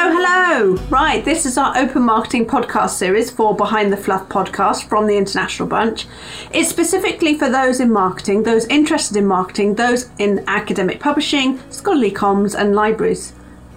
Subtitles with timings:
[0.00, 0.74] Hello, hello.
[0.90, 5.16] Right, this is our open marketing podcast series for Behind the Fluff podcast from the
[5.16, 6.06] International Bunch.
[6.52, 12.12] It's specifically for those in marketing, those interested in marketing, those in academic publishing, scholarly
[12.12, 13.32] comms, and libraries.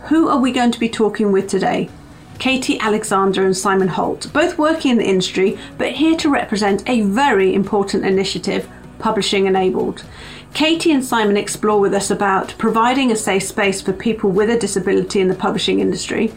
[0.09, 1.89] Who are we going to be talking with today?
[2.37, 7.01] Katie Alexander and Simon Holt, both working in the industry but here to represent a
[7.01, 8.69] very important initiative,
[8.99, 10.05] Publishing Enabled.
[10.53, 14.59] Katie and Simon explore with us about providing a safe space for people with a
[14.59, 16.33] disability in the publishing industry,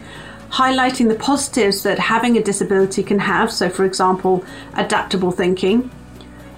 [0.49, 4.43] highlighting the positives that having a disability can have, so, for example,
[4.75, 5.91] adaptable thinking,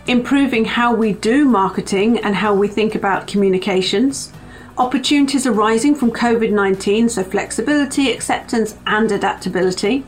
[0.05, 4.31] improving how we do marketing and how we think about communications,
[4.77, 10.05] opportunities arising from COVID 19, so flexibility, acceptance, and adaptability.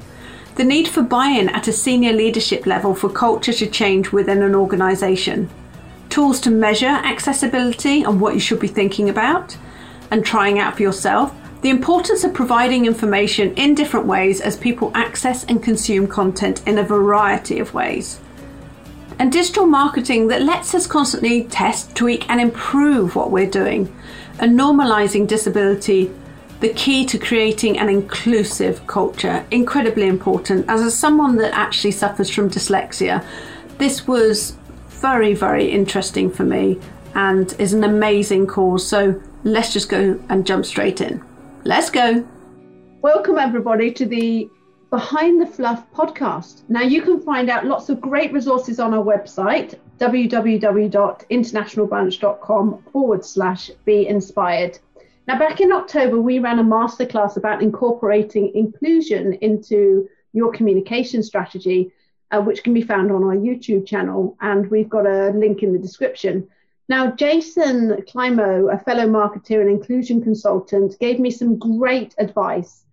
[0.53, 4.43] The need for buy in at a senior leadership level for culture to change within
[4.43, 5.49] an organisation
[6.09, 9.57] tools to measure accessibility and what you should be thinking about
[10.11, 14.91] and trying out for yourself, the importance of providing information in different ways as people
[14.95, 18.19] access and consume content in a variety of ways.
[19.19, 23.93] And digital marketing that lets us constantly test, tweak, and improve what we're doing,
[24.39, 26.09] and normalizing disability,
[26.61, 29.45] the key to creating an inclusive culture.
[29.51, 30.65] Incredibly important.
[30.69, 33.25] As someone that actually suffers from dyslexia,
[33.77, 34.55] this was
[34.99, 36.77] very, very interesting for me
[37.15, 38.87] and is an amazing cause.
[38.87, 41.21] So let's just go and jump straight in.
[41.63, 42.23] Let's go.
[43.01, 44.49] Welcome, everybody, to the
[44.89, 46.63] Behind the Fluff podcast.
[46.67, 53.71] Now, you can find out lots of great resources on our website, www.internationalbunch.com forward slash
[53.85, 54.79] be inspired.
[55.27, 61.91] Now, back in October, we ran a masterclass about incorporating inclusion into your communication strategy
[62.31, 64.37] uh, which can be found on our YouTube channel.
[64.41, 66.47] And we've got a link in the description.
[66.87, 72.83] Now, Jason Climo, a fellow marketer and inclusion consultant, gave me some great advice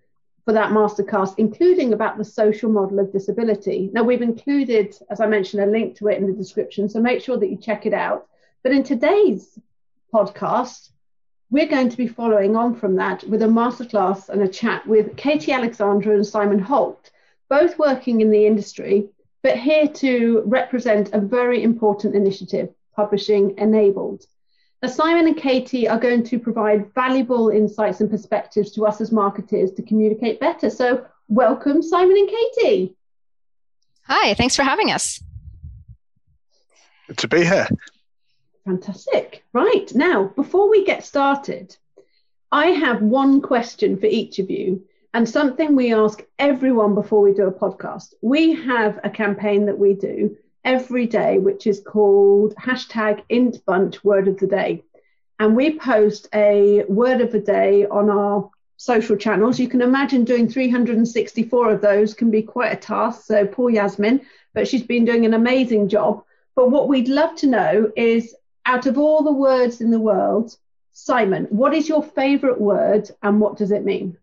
[0.45, 3.91] for that masterclass, including about the social model of disability.
[3.93, 7.23] Now, we've included, as I mentioned, a link to it in the description, so make
[7.23, 8.29] sure that you check it out.
[8.63, 9.59] But in today's
[10.13, 10.91] podcast,
[11.51, 15.17] we're going to be following on from that with a masterclass and a chat with
[15.17, 17.11] Katie Alexander and Simon Holt,
[17.49, 19.09] both working in the industry
[19.47, 24.27] but here to represent a very important initiative, Publishing Enabled.
[24.83, 29.13] Now, Simon and Katie are going to provide valuable insights and perspectives to us as
[29.13, 30.69] marketers to communicate better.
[30.69, 32.97] So, welcome, Simon and Katie.
[34.09, 35.23] Hi, thanks for having us.
[37.07, 37.69] Good to be here.
[38.65, 39.45] Fantastic.
[39.53, 41.77] Right, now, before we get started,
[42.51, 44.83] I have one question for each of you
[45.17, 48.13] and something we ask everyone before we do a podcast.
[48.21, 54.29] We have a campaign that we do every day, which is called hashtag IntBunch Word
[54.29, 54.83] of the Day.
[55.39, 59.59] And we post a word of the day on our social channels.
[59.59, 63.25] You can imagine doing 364 of those can be quite a task.
[63.25, 64.21] So poor Yasmin,
[64.53, 66.25] but she's been doing an amazing job.
[66.55, 68.35] But what we'd love to know is
[68.67, 70.55] out of all the words in the world,
[70.93, 74.19] Simon, what is your favorite word and what does it mean?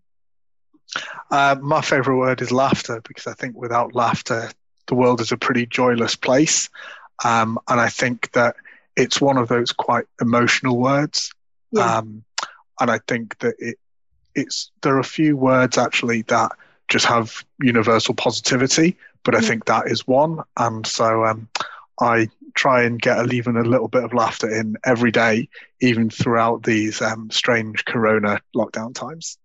[1.31, 4.51] Uh, my favorite word is laughter because I think without laughter,
[4.88, 6.69] the world is a pretty joyless place.
[7.23, 8.55] Um, and I think that
[8.95, 11.31] it's one of those quite emotional words.
[11.71, 11.97] Yeah.
[11.97, 12.23] Um,
[12.79, 13.77] and I think that it,
[14.35, 16.51] it's there are a few words actually that
[16.89, 19.47] just have universal positivity, but I mm.
[19.47, 20.39] think that is one.
[20.57, 21.47] And so um,
[22.00, 25.50] I try and get even a little bit of laughter in every day,
[25.81, 29.38] even throughout these um, strange Corona lockdown times.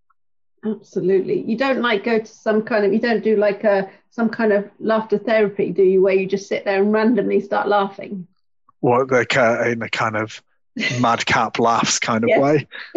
[0.65, 1.43] Absolutely.
[1.43, 4.53] You don't like go to some kind of you don't do like a some kind
[4.53, 6.03] of laughter therapy, do you?
[6.03, 8.27] Where you just sit there and randomly start laughing.
[8.81, 10.43] What like uh, in a kind of
[11.01, 12.67] madcap laughs kind of way.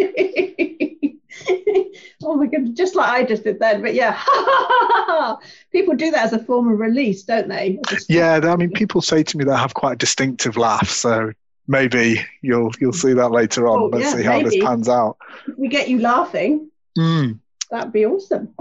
[2.24, 3.82] oh my god, just like I just did then.
[3.82, 4.20] But yeah,
[5.72, 7.78] people do that as a form of release, don't they?
[8.08, 11.32] Yeah, I mean, people say to me they have quite a distinctive laugh, so
[11.68, 13.82] maybe you'll you'll see that later on.
[13.82, 14.50] Oh, Let's yeah, see how maybe.
[14.50, 15.16] this pans out.
[15.56, 16.68] we get you laughing.
[16.98, 17.38] Mm
[17.72, 18.54] that'd be awesome.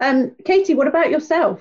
[0.00, 1.60] Um, Katie, what about yourself?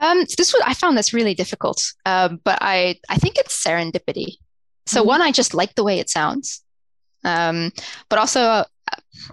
[0.00, 4.36] Um, this was I found this really difficult, um, but I I think it's serendipity.
[4.86, 5.08] So mm-hmm.
[5.08, 6.62] one, I just like the way it sounds,
[7.24, 7.72] um,
[8.08, 8.64] but also uh,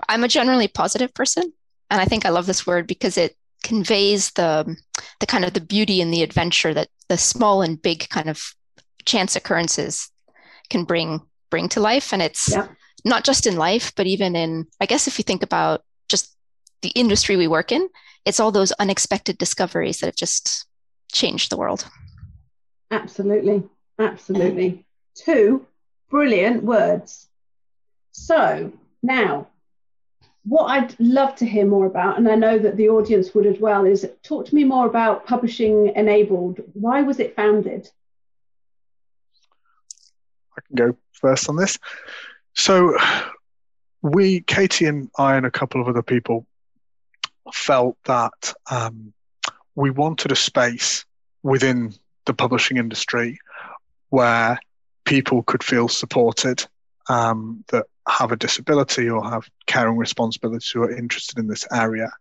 [0.09, 1.53] I'm a generally positive person,
[1.91, 4.75] and I think I love this word because it conveys the
[5.19, 8.41] the kind of the beauty and the adventure that the small and big kind of
[9.05, 10.09] chance occurrences
[10.71, 11.21] can bring
[11.51, 12.67] bring to life, and it's yeah.
[13.03, 15.83] not just in life, but even in I guess if you think about
[16.81, 17.87] the industry we work in,
[18.25, 20.65] it's all those unexpected discoveries that have just
[21.11, 21.87] changed the world.
[22.91, 23.63] Absolutely.
[23.99, 24.85] Absolutely.
[25.15, 25.65] Two
[26.09, 27.27] brilliant words.
[28.11, 29.47] So now
[30.45, 33.59] what I'd love to hear more about, and I know that the audience would as
[33.59, 36.61] well, is talk to me more about Publishing Enabled.
[36.73, 37.89] Why was it founded?
[40.55, 41.79] I can go first on this.
[42.53, 42.95] So,
[44.03, 46.45] we, Katie and I, and a couple of other people,
[47.53, 49.13] felt that um,
[49.75, 51.05] we wanted a space
[51.43, 51.93] within
[52.25, 53.37] the publishing industry
[54.09, 54.59] where
[55.05, 56.65] people could feel supported
[57.09, 62.11] um, that have a disability or have caring responsibilities who are interested in this area,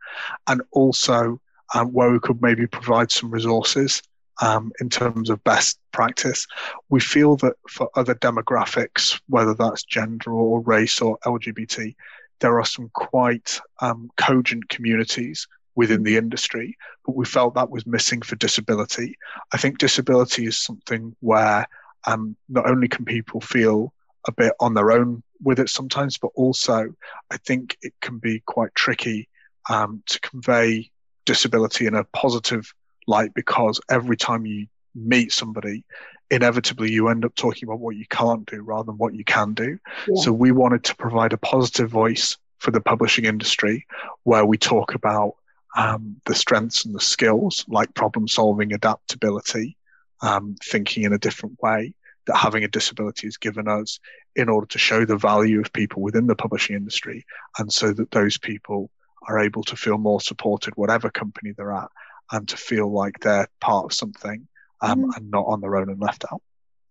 [0.47, 1.41] and also
[1.75, 4.03] um, where we could maybe provide some resources
[4.43, 6.47] um, in terms of best practice.
[6.89, 11.95] We feel that for other demographics, whether that's gender or race or LGBT,
[12.41, 17.87] there are some quite um, cogent communities within the industry, but we felt that was
[17.87, 19.17] missing for disability.
[19.53, 21.67] I think disability is something where
[22.07, 23.93] um, not only can people feel
[24.27, 26.95] a bit on their own with it sometimes, but also
[27.31, 29.29] I think it can be quite tricky
[29.69, 30.91] um, to convey
[31.25, 32.73] disability in a positive
[33.07, 35.85] light because every time you meet somebody,
[36.31, 39.55] inevitably you end up talking about what you can't do rather than what you can
[39.55, 39.79] do.
[40.09, 40.23] Yeah.
[40.23, 43.87] So we wanted to provide a positive voice for the publishing industry
[44.23, 45.37] where we talk about
[45.77, 49.77] um, the strengths and the skills like problem solving, adaptability,
[50.23, 51.95] um, thinking in a different way
[52.27, 54.01] that having a disability has given us
[54.35, 57.27] in order to show the value of people within the publishing industry
[57.59, 58.91] and so that those people
[59.29, 61.91] are able to feel more supported whatever company they're at
[62.33, 64.47] and to feel like they're part of something
[64.81, 65.17] um, mm.
[65.17, 66.43] and not on their own and left out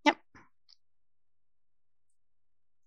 [0.05, 0.17] yep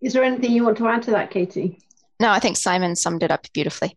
[0.00, 1.78] is there anything you want to add to that katie
[2.20, 3.96] no i think simon summed it up beautifully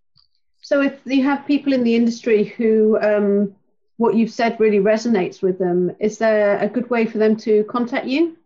[0.62, 3.56] so if you have people in the industry who um,
[4.00, 7.66] what you've said really resonates with them, is there a good way for them to
[7.66, 8.38] contact you?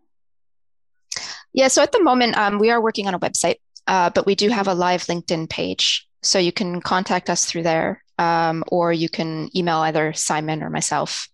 [1.52, 3.56] Yeah, so at the moment, um, we are working on a website,
[3.86, 6.08] uh, but we do have a live LinkedIn page.
[6.22, 10.70] So you can contact us through there, um, or you can email either Simon or
[10.70, 11.28] myself,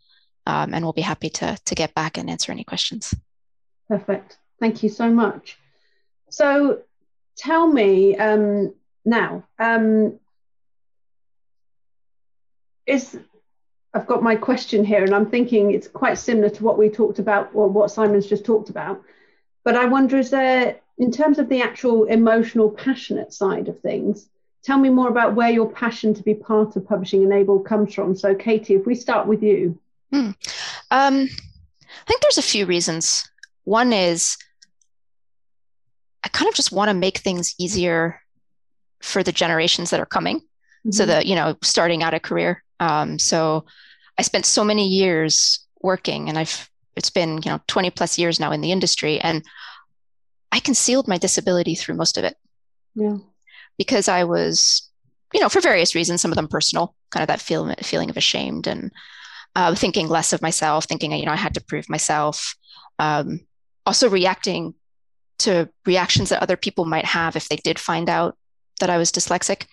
[0.51, 3.15] um, and we'll be happy to, to get back and answer any questions.
[3.89, 4.39] Perfect.
[4.59, 5.57] Thank you so much.
[6.29, 6.83] So
[7.37, 8.75] tell me um,
[9.05, 10.19] now, um,
[12.85, 13.17] is
[13.95, 17.21] I've got my question here, and I'm thinking it's quite similar to what we talked
[17.21, 19.03] about, or what Simon's just talked about.
[19.65, 24.29] But I wonder, is there, in terms of the actual emotional, passionate side of things,
[24.65, 28.17] tell me more about where your passion to be part of Publishing Enabled comes from.
[28.17, 29.79] So, Katie, if we start with you.
[30.13, 30.31] Hmm.
[30.91, 33.29] Um, I think there's a few reasons.
[33.65, 34.37] One is
[36.25, 38.21] I kind of just want to make things easier
[39.01, 40.41] for the generations that are coming.
[40.41, 40.93] Mm-hmm.
[40.93, 42.63] So that, you know, starting out a career.
[42.79, 43.67] Um, so
[44.19, 48.41] I spent so many years working and I've it's been, you know, 20 plus years
[48.41, 49.45] now in the industry and
[50.53, 52.37] I concealed my disability through most of it.
[52.95, 53.19] Yeah.
[53.79, 54.91] Because I was,
[55.33, 58.17] you know, for various reasons, some of them personal, kind of that feel, feeling of
[58.17, 58.91] ashamed and
[59.57, 62.57] uh, thinking less of myself, thinking, you know, I had to prove myself.
[62.99, 63.41] Um,
[63.87, 64.75] also reacting
[65.41, 68.37] to reactions that other people might have if they did find out
[68.79, 69.67] that I was dyslexic.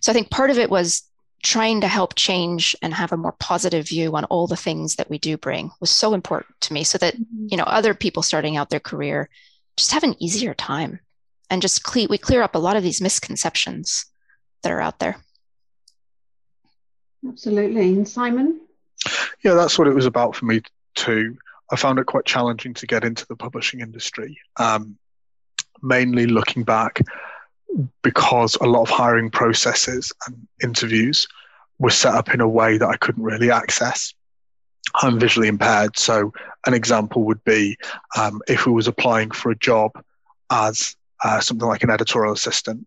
[0.00, 1.02] So I think part of it was
[1.42, 5.08] trying to help change and have a more positive view on all the things that
[5.08, 7.46] we do bring was so important to me so that mm-hmm.
[7.50, 9.28] you know other people starting out their career
[9.76, 11.00] just have an easier time
[11.48, 14.04] and just cle- we clear up a lot of these misconceptions
[14.62, 15.16] that are out there
[17.26, 18.60] absolutely and simon
[19.42, 20.60] yeah that's what it was about for me
[20.94, 21.36] too
[21.70, 24.96] i found it quite challenging to get into the publishing industry um,
[25.82, 27.00] mainly looking back
[28.02, 31.26] because a lot of hiring processes and interviews
[31.78, 34.12] were set up in a way that I couldn't really access.
[34.96, 36.32] I'm visually impaired, so
[36.66, 37.76] an example would be
[38.16, 39.92] um, if we was applying for a job
[40.50, 42.86] as uh, something like an editorial assistant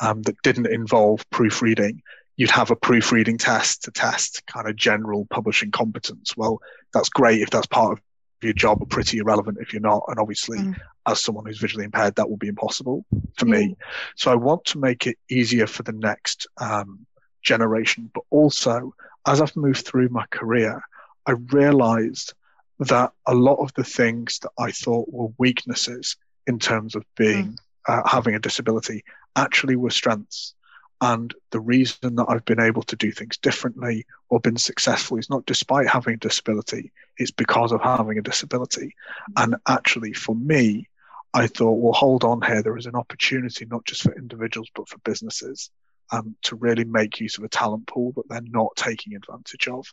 [0.00, 2.02] um, that didn't involve proofreading,
[2.36, 6.36] you'd have a proofreading test to test kind of general publishing competence.
[6.36, 6.60] Well,
[6.92, 8.00] that's great if that's part of
[8.42, 10.04] your job, but pretty irrelevant if you're not.
[10.08, 13.04] And obviously, mm as someone who's visually impaired, that will be impossible
[13.36, 13.68] for me.
[13.68, 13.76] Mm.
[14.16, 17.06] So I want to make it easier for the next um,
[17.42, 18.10] generation.
[18.14, 18.94] But also,
[19.26, 20.82] as I've moved through my career,
[21.26, 22.34] I realized
[22.80, 27.52] that a lot of the things that I thought were weaknesses in terms of being
[27.52, 27.56] mm.
[27.88, 29.04] uh, having a disability
[29.36, 30.54] actually were strengths.
[31.00, 35.30] And the reason that I've been able to do things differently or been successful is
[35.30, 38.94] not despite having a disability, it's because of having a disability.
[39.36, 40.88] And actually, for me,
[41.32, 42.62] I thought, well, hold on here.
[42.62, 45.70] There is an opportunity not just for individuals, but for businesses
[46.12, 49.86] um, to really make use of a talent pool that they're not taking advantage of.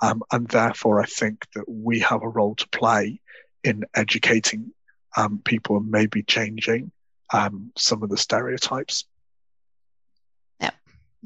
[0.00, 3.20] Um, and therefore, I think that we have a role to play
[3.62, 4.72] in educating
[5.16, 6.90] um, people and maybe changing
[7.32, 9.04] um, some of the stereotypes.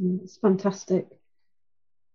[0.01, 1.07] It's fantastic.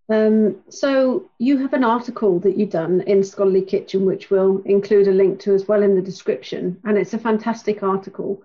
[0.10, 5.08] Um, so you have an article that you've done in Scholarly Kitchen, which we'll include
[5.08, 8.44] a link to as well in the description, and it's a fantastic article.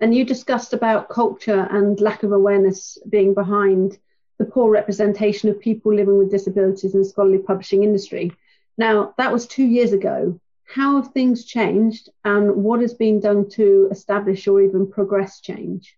[0.00, 3.98] And you discussed about culture and lack of awareness being behind
[4.38, 8.32] the poor representation of people living with disabilities in the scholarly publishing industry.
[8.76, 10.38] Now, that was two years ago.
[10.64, 15.97] How have things changed, and what has been done to establish or even progress change?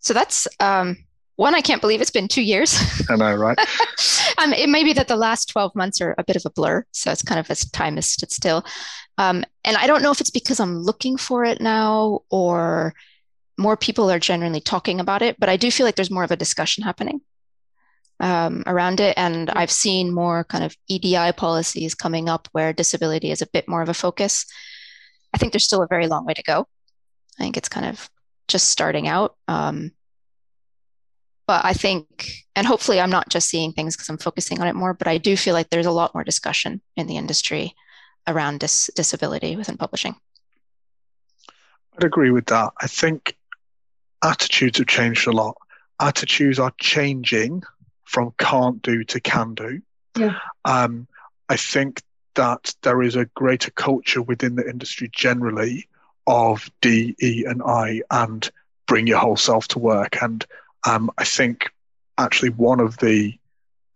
[0.00, 0.96] So that's um,
[1.36, 1.54] one.
[1.54, 2.78] I can't believe it's been two years.
[3.08, 3.58] I know, right?
[4.38, 6.84] um, it may be that the last 12 months are a bit of a blur.
[6.92, 8.64] So it's kind of as time has stood still.
[9.18, 12.94] Um, and I don't know if it's because I'm looking for it now or
[13.58, 16.30] more people are generally talking about it, but I do feel like there's more of
[16.30, 17.20] a discussion happening
[18.20, 19.14] um, around it.
[19.16, 23.68] And I've seen more kind of EDI policies coming up where disability is a bit
[23.68, 24.46] more of a focus.
[25.34, 26.66] I think there's still a very long way to go.
[27.38, 28.08] I think it's kind of
[28.48, 29.36] just starting out.
[29.46, 29.92] Um,
[31.46, 34.74] but I think, and hopefully, I'm not just seeing things because I'm focusing on it
[34.74, 37.74] more, but I do feel like there's a lot more discussion in the industry
[38.26, 40.14] around dis- disability within publishing.
[41.96, 42.72] I'd agree with that.
[42.80, 43.36] I think
[44.22, 45.56] attitudes have changed a lot.
[46.00, 47.62] Attitudes are changing
[48.04, 49.80] from can't do to can do.
[50.18, 50.38] Yeah.
[50.64, 51.08] Um,
[51.48, 52.02] I think
[52.34, 55.87] that there is a greater culture within the industry generally
[56.28, 58.48] of D, E, and I, and
[58.86, 60.22] bring your whole self to work.
[60.22, 60.46] And
[60.86, 61.70] um, I think
[62.18, 63.36] actually one of the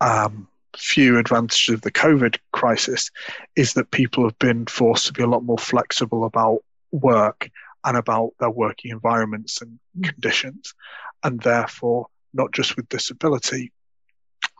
[0.01, 3.11] um, few advantages of the COVID crisis
[3.55, 7.51] is that people have been forced to be a lot more flexible about work
[7.85, 10.09] and about their working environments and mm.
[10.09, 10.75] conditions.
[11.23, 13.73] And therefore, not just with disability,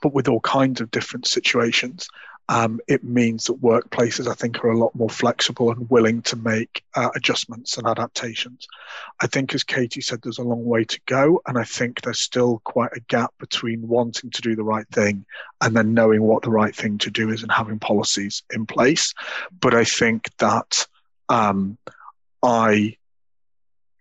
[0.03, 2.07] but with all kinds of different situations,
[2.49, 6.37] um, it means that workplaces, I think, are a lot more flexible and willing to
[6.37, 8.67] make uh, adjustments and adaptations.
[9.21, 11.41] I think, as Katie said, there's a long way to go.
[11.47, 15.25] And I think there's still quite a gap between wanting to do the right thing
[15.61, 19.15] and then knowing what the right thing to do is and having policies in place.
[19.61, 20.87] But I think that
[21.29, 21.79] um,
[22.43, 22.97] I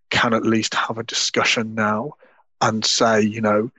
[0.10, 2.15] can at least have a discussion now
[2.60, 3.71] and say, you know,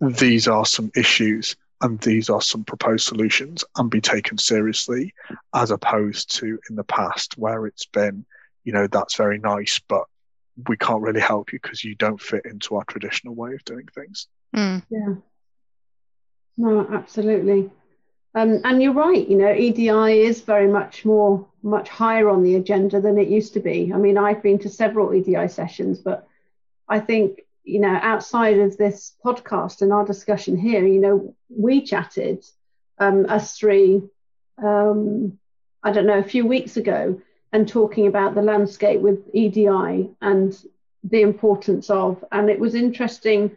[0.00, 5.12] these are some issues and these are some proposed solutions and be taken seriously
[5.54, 8.24] as opposed to in the past where it's been
[8.64, 10.04] you know that's very nice but
[10.68, 13.86] we can't really help you because you don't fit into our traditional way of doing
[13.94, 14.26] things.
[14.54, 14.82] Mm.
[14.88, 15.14] yeah.
[16.56, 17.70] No absolutely.
[18.34, 22.56] Um, and you're right you know edi is very much more much higher on the
[22.56, 23.92] agenda than it used to be.
[23.94, 26.26] I mean i've been to several edi sessions but
[26.88, 31.82] i think you know, outside of this podcast and our discussion here, you know, we
[31.82, 32.44] chatted,
[32.98, 34.02] um, us three,
[34.62, 35.36] um,
[35.82, 37.20] I don't know, a few weeks ago,
[37.52, 40.56] and talking about the landscape with EDI and
[41.02, 42.24] the importance of.
[42.30, 43.56] And it was interesting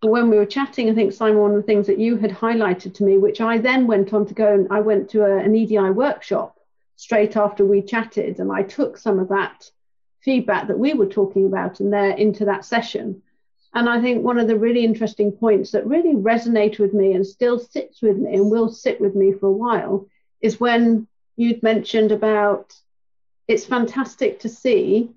[0.00, 0.88] when we were chatting.
[0.88, 3.58] I think Simon, one of the things that you had highlighted to me, which I
[3.58, 6.58] then went on to go and I went to a, an EDI workshop
[6.96, 9.70] straight after we chatted, and I took some of that
[10.20, 13.22] feedback that we were talking about in there into that session
[13.72, 17.24] and I think one of the really interesting points that really resonated with me and
[17.24, 20.06] still sits with me and will sit with me for a while
[20.40, 22.74] is when you'd mentioned about
[23.46, 25.10] it's fantastic to see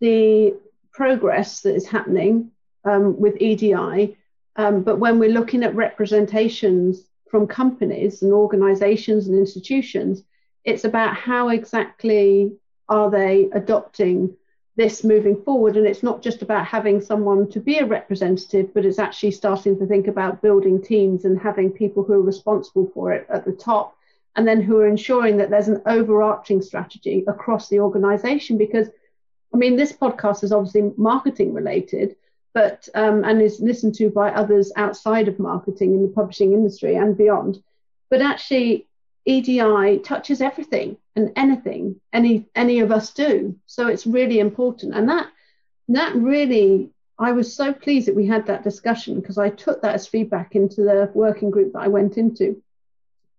[0.00, 0.54] the
[0.92, 2.50] progress that is happening
[2.84, 4.16] um, with EDI.
[4.56, 10.22] Um, but when we're looking at representations from companies and organizations and institutions,
[10.64, 12.56] it's about how exactly
[12.88, 14.36] are they adopting
[14.76, 15.76] this moving forward.
[15.76, 19.78] And it's not just about having someone to be a representative, but it's actually starting
[19.78, 23.52] to think about building teams and having people who are responsible for it at the
[23.52, 23.96] top,
[24.36, 28.58] and then who are ensuring that there's an overarching strategy across the organization.
[28.58, 28.88] Because,
[29.54, 32.16] I mean, this podcast is obviously marketing related.
[32.52, 36.94] But um, and is listened to by others outside of marketing in the publishing industry
[36.94, 37.62] and beyond.
[38.08, 38.88] But actually,
[39.26, 43.58] EDI touches everything and anything any any of us do.
[43.66, 45.28] So it's really important, and that
[45.88, 49.94] that really I was so pleased that we had that discussion because I took that
[49.94, 52.62] as feedback into the working group that I went into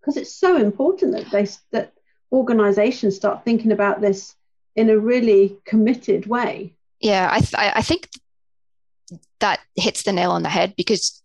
[0.07, 1.93] because it's so important that they that
[2.31, 4.35] organizations start thinking about this
[4.75, 6.73] in a really committed way.
[6.99, 8.09] Yeah, I th- I think
[9.39, 11.21] that hits the nail on the head because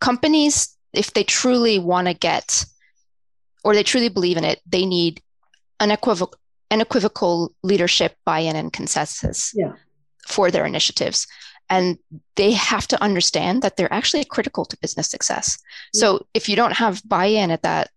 [0.00, 2.64] companies if they truly want to get
[3.64, 5.22] or they truly believe in it, they need
[5.80, 6.38] unequivocal,
[6.70, 9.72] unequivocal leadership buy-in and consensus yeah.
[10.26, 11.26] for their initiatives
[11.70, 11.98] and
[12.36, 15.58] they have to understand that they're actually critical to business success
[15.92, 16.00] yeah.
[16.00, 17.90] so if you don't have buy-in at that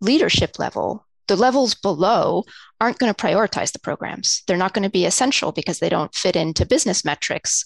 [0.00, 2.44] leadership level the levels below
[2.80, 6.14] aren't going to prioritize the programs they're not going to be essential because they don't
[6.14, 7.64] fit into business metrics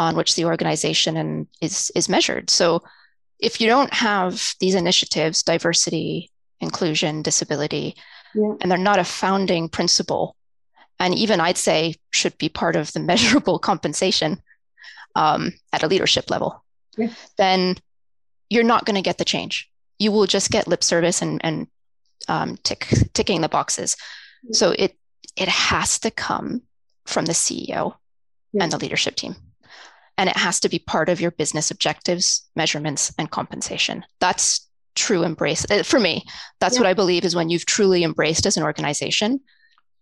[0.00, 2.48] on which the organization and is is measured.
[2.48, 2.82] So
[3.38, 6.30] if you don't have these initiatives, diversity,
[6.60, 7.96] inclusion, disability,
[8.34, 8.54] yeah.
[8.60, 10.36] and they're not a founding principle,
[10.98, 14.42] and even I'd say should be part of the measurable compensation
[15.14, 16.64] um, at a leadership level,
[16.96, 17.08] yeah.
[17.36, 17.76] then
[18.48, 19.70] you're not going to get the change.
[19.98, 21.66] You will just get lip service and, and
[22.28, 23.96] um, tick, ticking the boxes.
[24.42, 24.50] Yeah.
[24.52, 24.96] So it
[25.36, 26.62] it has to come
[27.06, 27.94] from the CEO
[28.58, 29.36] and the leadership team
[30.20, 34.04] and it has to be part of your business objectives, measurements, and compensation.
[34.20, 36.24] That's true embrace uh, for me.
[36.60, 36.82] That's yeah.
[36.82, 39.40] what I believe is when you've truly embraced as an organization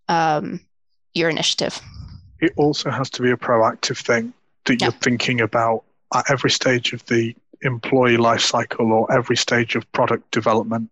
[0.08, 0.60] um,
[1.14, 1.80] your initiative.
[2.40, 4.32] It also has to be a proactive thing
[4.64, 4.86] that yeah.
[4.86, 9.90] you're thinking about at every stage of the employee life cycle or every stage of
[9.92, 10.90] product development.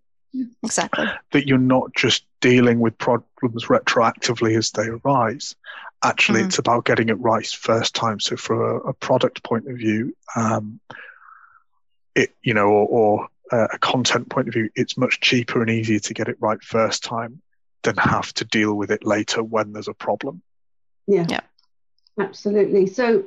[0.63, 1.07] Exactly.
[1.33, 5.55] That you're not just dealing with problems retroactively as they arise,
[6.03, 6.49] actually mm-hmm.
[6.49, 10.15] it's about getting it right first time so for a, a product point of view
[10.35, 10.81] um,
[12.15, 15.71] it you know or, or uh, a content point of view it's much cheaper and
[15.71, 17.41] easier to get it right first time
[17.83, 20.43] than have to deal with it later when there's a problem.
[21.07, 21.27] Yeah.
[21.29, 21.41] Yeah.
[22.19, 22.87] Absolutely.
[22.87, 23.25] So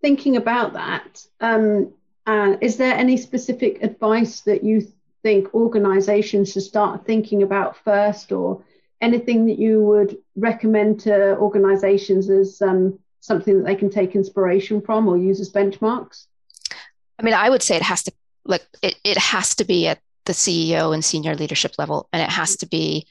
[0.00, 1.92] thinking about that um,
[2.26, 4.86] uh, is there any specific advice that you
[5.22, 8.62] think organizations should start thinking about first or
[9.00, 14.80] anything that you would recommend to organizations as um, something that they can take inspiration
[14.80, 16.26] from or use as benchmarks?
[17.18, 18.12] I mean, I would say it has to
[18.46, 22.30] look it, it has to be at the CEO and senior leadership level, and it
[22.30, 23.06] has to be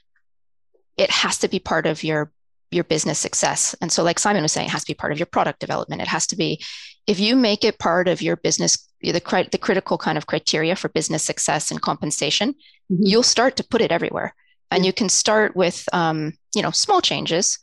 [0.98, 2.32] it has to be part of your
[2.72, 3.76] your business success.
[3.82, 6.02] And so, like Simon was saying, it has to be part of your product development.
[6.02, 6.64] It has to be
[7.08, 10.90] if you make it part of your business the, the critical kind of criteria for
[10.90, 13.04] business success and compensation, mm-hmm.
[13.04, 14.34] you'll start to put it everywhere
[14.74, 17.60] and you can start with um, you know small changes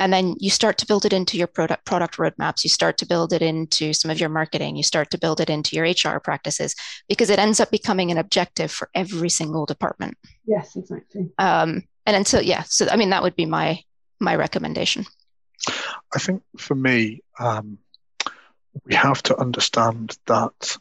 [0.00, 2.64] and then you start to build it into your product product roadmaps.
[2.64, 4.76] You start to build it into some of your marketing.
[4.76, 6.74] You start to build it into your hr practices
[7.08, 10.16] because it ends up becoming an objective for every single department.
[10.46, 11.30] Yes exactly.
[11.38, 13.80] Um, and until yeah so i mean that would be my
[14.20, 15.04] my recommendation.
[16.14, 17.78] I think for me um,
[18.84, 20.76] we have to understand that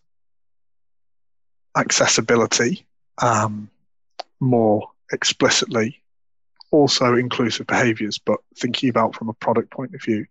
[1.75, 2.85] accessibility
[3.21, 3.69] um,
[4.39, 6.01] more explicitly
[6.71, 10.25] also inclusive behaviors, but thinking about from a product point of view,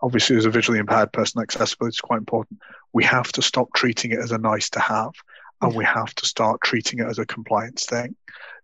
[0.00, 2.60] obviously as a visually impaired person, accessibility is quite important.
[2.92, 5.12] We have to stop treating it as a nice to have
[5.60, 8.16] and we have to start treating it as a compliance thing.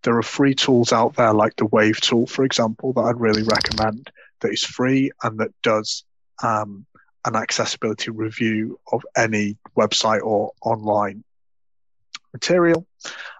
[0.02, 3.42] There are free tools out there like the Wave tool, for example, that I'd really
[3.42, 6.04] recommend that is free and that does
[6.42, 6.86] um,
[7.24, 11.24] an accessibility review of any website or online
[12.32, 12.86] material.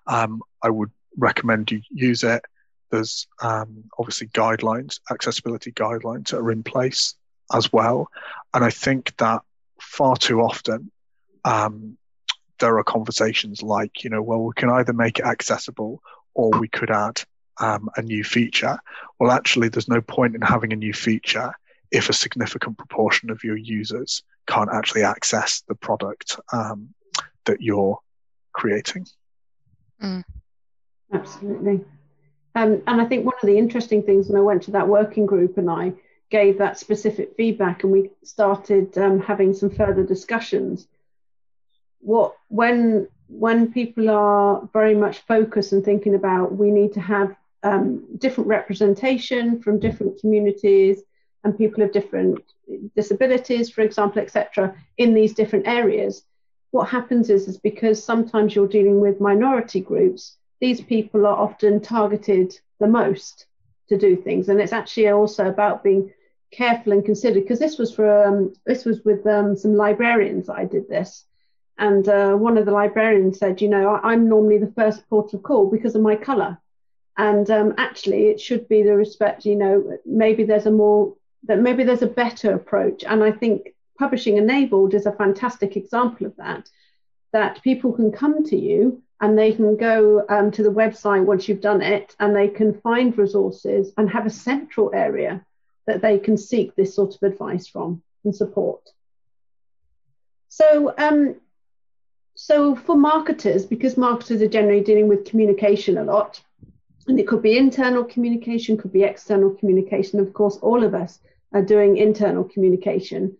[0.07, 2.45] Um, I would recommend you use it.
[2.90, 7.14] There's um, obviously guidelines, accessibility guidelines that are in place
[7.53, 8.09] as well.
[8.55, 9.42] And I think that
[9.81, 10.90] far too often
[11.44, 11.96] um,
[12.59, 16.03] there are conversations like, you know, well, we can either make it accessible
[16.35, 17.22] or we could add
[17.61, 18.79] um, a new feature.
[19.18, 21.53] Well, actually, there's no point in having a new feature
[21.90, 26.94] if a significant proportion of your users can't actually access the product um,
[27.46, 27.98] that you're
[28.53, 29.07] creating.
[30.03, 30.24] Mm.
[31.12, 31.85] Absolutely.
[32.59, 35.27] Um, and I think one of the interesting things when I went to that working
[35.27, 35.92] group and I
[36.29, 40.88] gave that specific feedback and we started um, having some further discussions,
[42.01, 47.37] what when when people are very much focused and thinking about we need to have
[47.62, 51.01] um, different representation from different communities
[51.44, 52.42] and people of different
[52.97, 56.25] disabilities, for example, etc., in these different areas,
[56.73, 61.81] what happens is is because sometimes you're dealing with minority groups these people are often
[61.81, 63.47] targeted the most
[63.88, 64.49] to do things.
[64.49, 66.12] And it's actually also about being
[66.51, 70.64] careful and considered because this was for um, this was with um, some librarians i
[70.64, 71.25] did this.
[71.77, 75.42] And uh, one of the librarians said you know i'm normally the first port of
[75.42, 76.59] call because of my color
[77.16, 81.61] and um, actually it should be the respect you know maybe there's a more that
[81.61, 83.05] maybe there's a better approach.
[83.05, 86.71] And i think publishing enabled is a fantastic example of that
[87.33, 91.48] that people can come to you and they can go um, to the website once
[91.48, 95.44] you've done it and they can find resources and have a central area
[95.87, 98.90] that they can seek this sort of advice from and support.
[100.48, 101.37] So, um,
[102.35, 106.40] so for marketers, because marketers are generally dealing with communication a lot,
[107.09, 110.20] and it could be internal communication, could be external communication.
[110.20, 111.20] Of course, all of us
[111.54, 113.38] are doing internal communication.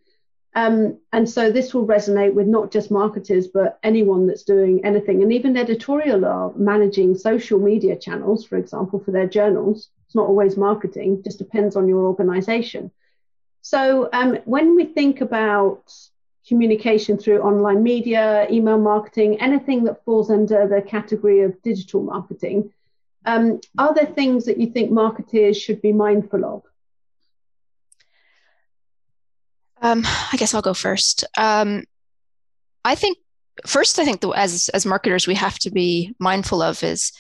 [0.55, 5.23] Um, and so this will resonate with not just marketers, but anyone that's doing anything.
[5.23, 9.91] And even editorial are managing social media channels, for example, for their journals.
[10.07, 12.91] It's not always marketing, just depends on your organization.
[13.61, 15.93] So um, when we think about
[16.49, 22.73] communication through online media, email marketing, anything that falls under the category of digital marketing,
[23.27, 26.63] um, are there things that you think marketers should be mindful of?
[29.81, 31.25] Um, I guess I'll go first.
[31.37, 31.85] Um,
[32.85, 33.19] I think
[33.67, 37.13] first, I think the, as as marketers, we have to be mindful of is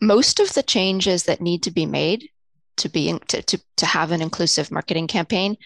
[0.00, 2.28] most of the changes that need to be made
[2.76, 5.56] to be to, to, to have an inclusive marketing campaign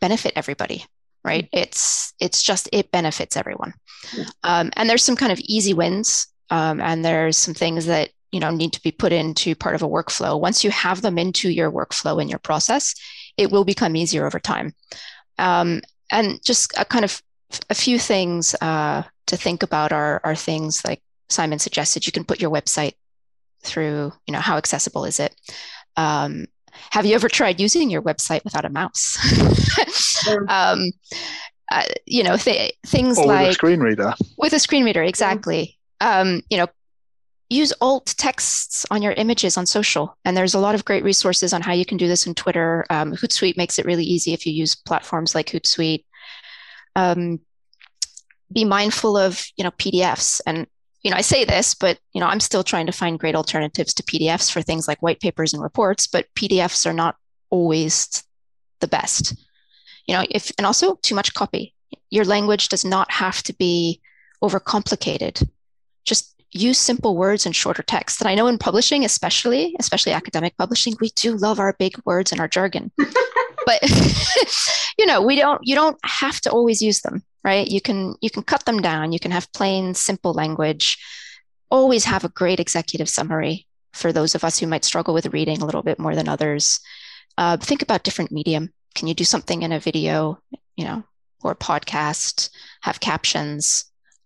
[0.00, 0.84] benefit everybody
[1.24, 1.48] right?
[1.52, 3.74] It's it's just it benefits everyone.
[4.16, 4.24] Yeah.
[4.42, 8.40] um, and there's some kind of easy wins um, and there's some things that you
[8.40, 10.40] know need to be put into part of a workflow.
[10.40, 12.94] Once you have them into your workflow and your process
[13.36, 14.74] it will become easier over time
[15.40, 17.22] um, and just a kind of
[17.68, 22.24] a few things uh, to think about are, are things like simon suggested you can
[22.24, 22.94] put your website
[23.62, 25.34] through you know how accessible is it
[25.96, 26.46] um,
[26.90, 29.18] have you ever tried using your website without a mouse?
[30.48, 30.90] um,
[31.70, 34.14] uh, you know, th- things or like with a screen reader.
[34.38, 35.78] With a screen reader, exactly.
[36.00, 36.66] Um, you know,
[37.50, 40.16] use alt texts on your images on social.
[40.24, 42.86] And there's a lot of great resources on how you can do this in Twitter.
[42.88, 46.04] Um, Hootsuite makes it really easy if you use platforms like Hootsuite.
[46.96, 47.40] Um,
[48.52, 50.66] be mindful of you know PDFs and
[51.02, 53.94] you know, I say this, but you know, I'm still trying to find great alternatives
[53.94, 57.16] to PDFs for things like white papers and reports, but PDFs are not
[57.48, 58.22] always
[58.80, 59.34] the best.
[60.06, 61.74] You know, if and also too much copy.
[62.10, 64.00] Your language does not have to be
[64.42, 65.48] overcomplicated.
[66.52, 68.20] Use simple words and shorter text.
[68.20, 72.32] And I know in publishing, especially, especially academic publishing, we do love our big words
[72.32, 72.90] and our jargon.
[73.66, 73.80] but
[74.98, 77.68] you know, we don't you don't have to always use them right?
[77.68, 79.12] You can you can cut them down.
[79.12, 80.98] You can have plain simple language.
[81.70, 85.62] Always have a great executive summary for those of us who might struggle with reading
[85.62, 86.80] a little bit more than others.
[87.38, 88.70] Uh, think about different medium.
[88.94, 90.38] Can you do something in a video
[90.76, 91.04] you know
[91.42, 92.50] or podcast?
[92.82, 93.84] Have captions?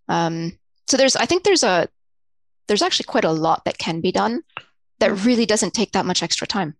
[0.08, 1.88] Um, so there's i think there's a
[2.66, 4.42] there's actually quite a lot that can be done
[4.98, 5.26] that hmm.
[5.26, 6.76] really doesn't take that much extra time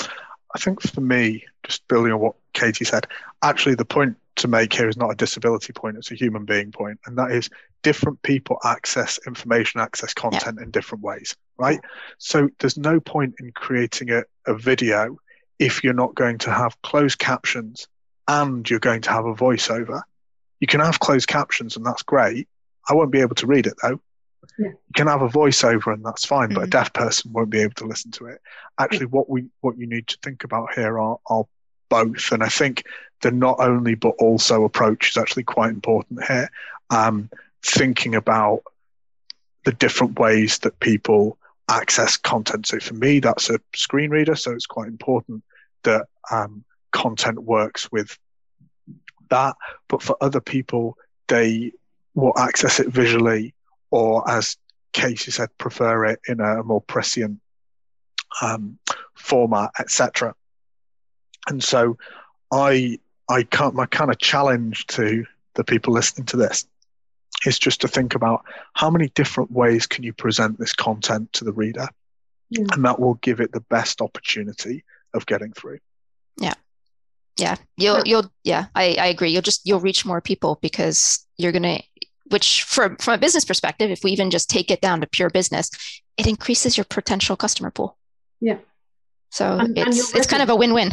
[0.00, 3.06] i think for me just building on what katie said
[3.42, 6.72] actually the point to make here is not a disability point, it's a human being
[6.72, 7.50] point, and that is
[7.82, 10.64] different people access information, access content yeah.
[10.64, 11.80] in different ways, right?
[12.18, 15.18] So there's no point in creating a, a video
[15.58, 17.88] if you're not going to have closed captions
[18.26, 20.02] and you're going to have a voiceover.
[20.60, 22.48] You can have closed captions and that's great.
[22.88, 24.00] I won't be able to read it though.
[24.58, 24.68] Yeah.
[24.68, 26.54] You can have a voiceover and that's fine, mm-hmm.
[26.54, 26.70] but a mm-hmm.
[26.70, 28.40] deaf person won't be able to listen to it.
[28.78, 31.44] Actually, what we what you need to think about here are, are
[31.88, 32.32] both.
[32.32, 32.84] And I think
[33.22, 36.50] the not only but also approach is actually quite important here.
[36.90, 37.30] Um,
[37.64, 38.62] thinking about
[39.64, 42.66] the different ways that people access content.
[42.66, 44.36] So for me, that's a screen reader.
[44.36, 45.42] So it's quite important
[45.82, 48.18] that um, content works with
[49.30, 49.56] that.
[49.88, 51.72] But for other people, they
[52.14, 53.54] will access it visually,
[53.90, 54.56] or as
[54.92, 57.40] Casey said, prefer it in a more prescient
[58.42, 58.78] um,
[59.14, 60.34] format, etc.
[61.48, 61.96] And so
[62.52, 62.98] I
[63.28, 65.24] I can't my kind of challenge to
[65.54, 66.66] the people listening to this
[67.46, 71.44] is just to think about how many different ways can you present this content to
[71.44, 71.88] the reader?
[72.50, 72.64] Yeah.
[72.72, 75.80] and that will give it the best opportunity of getting through.
[76.40, 76.54] Yeah.
[77.38, 77.56] Yeah.
[77.76, 79.30] You'll you'll yeah I, I agree.
[79.30, 81.80] You'll just you'll reach more people because you're gonna
[82.30, 85.30] which from from a business perspective if we even just take it down to pure
[85.30, 85.70] business
[86.16, 87.96] it increases your potential customer pool
[88.40, 88.58] yeah
[89.30, 90.90] so and, it's and it's kind of a win-win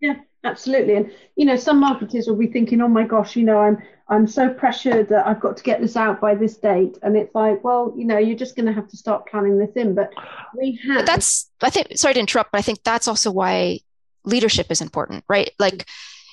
[0.00, 0.94] yeah, absolutely.
[0.94, 4.26] And you know, some marketers will be thinking, "Oh my gosh, you know, I'm I'm
[4.26, 7.62] so pressured that I've got to get this out by this date." And it's like,
[7.62, 9.94] well, you know, you're just going to have to start planning this in.
[9.94, 10.10] But
[10.56, 10.96] we have.
[10.96, 11.88] But that's I think.
[11.96, 13.80] Sorry to interrupt, but I think that's also why
[14.24, 15.50] leadership is important, right?
[15.58, 15.86] Like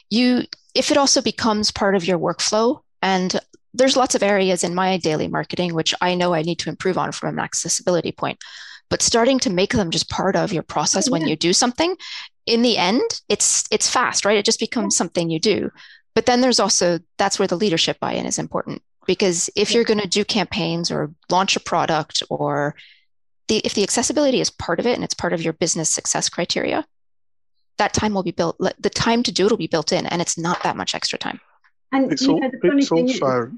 [0.10, 3.38] you, if it also becomes part of your workflow, and
[3.78, 6.98] there's lots of areas in my daily marketing which I know I need to improve
[6.98, 8.40] on from an accessibility point
[8.90, 11.20] but starting to make them just part of your process oh, yeah.
[11.20, 11.96] when you do something
[12.48, 14.38] in the end, it's it's fast, right?
[14.38, 15.70] It just becomes something you do.
[16.16, 20.00] But then there's also that's where the leadership buy-in is important because if you're going
[20.00, 22.76] to do campaigns or launch a product or
[23.50, 26.30] the if the accessibility is part of it and it's part of your business success
[26.30, 26.86] criteria,
[27.78, 28.58] that time will be built.
[28.80, 31.20] The time to do it will be built in, and it's not that much extra
[31.20, 31.40] time.
[31.92, 33.50] And it's, you know, the funny thing also, is,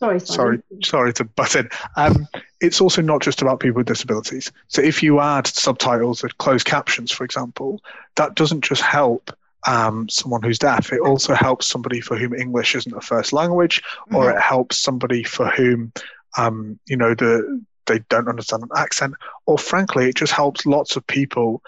[0.00, 1.68] Sorry, sorry, sorry to butt in.
[1.96, 2.26] Um,
[2.62, 4.50] it's also not just about people with disabilities.
[4.68, 7.82] So if you add subtitles or closed captions, for example,
[8.16, 9.30] that doesn't just help
[9.66, 10.90] um, someone who's deaf.
[10.90, 14.38] It also helps somebody for whom English isn't a first language, or mm-hmm.
[14.38, 15.92] it helps somebody for whom,
[16.38, 19.14] um, you know, the they don't understand an accent,
[19.46, 21.60] or frankly, it just helps lots of people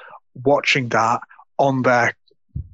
[0.44, 1.20] watching that
[1.58, 2.14] on their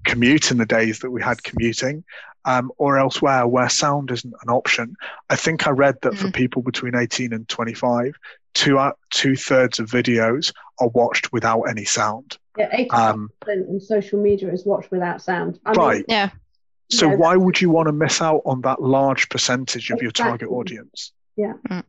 [0.04, 2.04] commute in the days that we had commuting,
[2.44, 4.96] um, or elsewhere where sound isn't an option.
[5.28, 6.18] I think I read that mm.
[6.18, 8.14] for people between 18 and 25,
[8.54, 12.38] two uh, two thirds of videos are watched without any sound.
[12.56, 15.60] Yeah, 80% um, on social media is watched without sound.
[15.64, 15.96] I right.
[15.96, 16.30] Mean, yeah.
[16.90, 20.04] So why would you want to miss out on that large percentage of exactly.
[20.04, 21.12] your target audience?
[21.36, 21.52] Yeah.
[21.68, 21.84] Mm.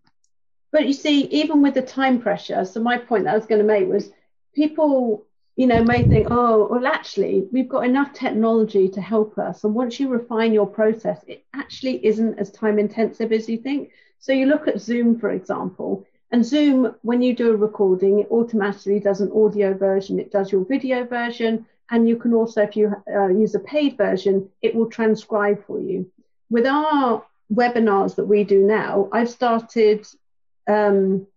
[0.71, 3.62] But you see, even with the time pressure, so my point that I was going
[3.62, 4.12] to make was
[4.53, 5.25] people,
[5.60, 9.65] you know, may think, oh, well, actually, we've got enough technology to help us.
[9.65, 13.91] And once you refine your process, it actually isn't as time intensive as you think.
[14.19, 18.32] So you look at Zoom, for example, and Zoom, when you do a recording, it
[18.32, 21.65] automatically does an audio version, it does your video version.
[21.91, 25.82] And you can also, if you uh, use a paid version, it will transcribe for
[25.82, 26.10] you.
[26.50, 30.08] With our webinars that we do now, I've started
[30.67, 31.28] um,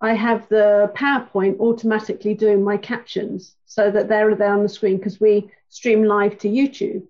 [0.00, 4.96] I have the PowerPoint automatically doing my captions so that they're there on the screen
[4.96, 7.04] because we stream live to YouTube.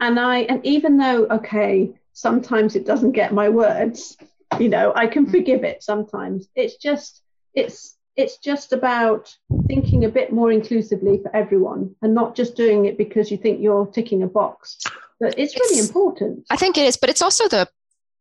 [0.00, 4.16] And I and even though okay, sometimes it doesn't get my words,
[4.58, 6.48] you know, I can forgive it sometimes.
[6.54, 7.22] It's just
[7.54, 12.86] it's it's just about thinking a bit more inclusively for everyone and not just doing
[12.86, 14.78] it because you think you're ticking a box.
[15.20, 16.46] But it's, it's really important.
[16.50, 17.68] I think it is, but it's also the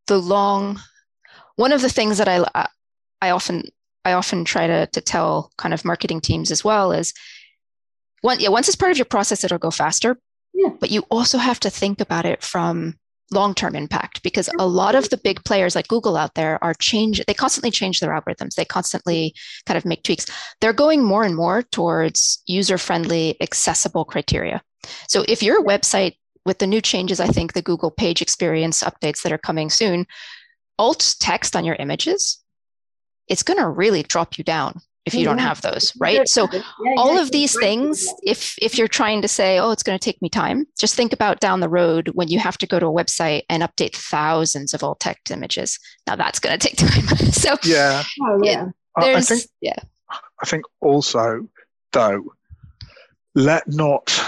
[0.07, 0.79] the long
[1.55, 2.67] one of the things that I
[3.21, 3.63] I often
[4.03, 7.13] I often try to, to tell kind of marketing teams as well is
[8.25, 10.17] one, yeah, once it's part of your process, it'll go faster.
[10.53, 10.69] Yeah.
[10.79, 12.95] But you also have to think about it from
[13.31, 17.23] long-term impact because a lot of the big players like Google out there are change
[17.25, 18.55] they constantly change their algorithms.
[18.55, 19.33] They constantly
[19.65, 20.27] kind of make tweaks.
[20.61, 24.61] They're going more and more towards user-friendly, accessible criteria.
[25.07, 26.13] So if your website
[26.45, 30.05] with the new changes, I think the Google page experience updates that are coming soon,
[30.77, 32.45] alt text on your images
[33.27, 36.27] it's going to really drop you down if you don't have those right?
[36.27, 36.47] so
[36.97, 40.21] all of these things if if you're trying to say oh it's going to take
[40.21, 42.91] me time just think about down the road when you have to go to a
[42.91, 45.79] website and update thousands of alt text images.
[46.07, 47.31] Now that's going to take time.
[47.31, 48.69] So yeah, oh, yeah.
[48.99, 49.79] there's I think, yeah.
[50.41, 51.47] I think also
[51.91, 52.23] though
[53.33, 54.19] let not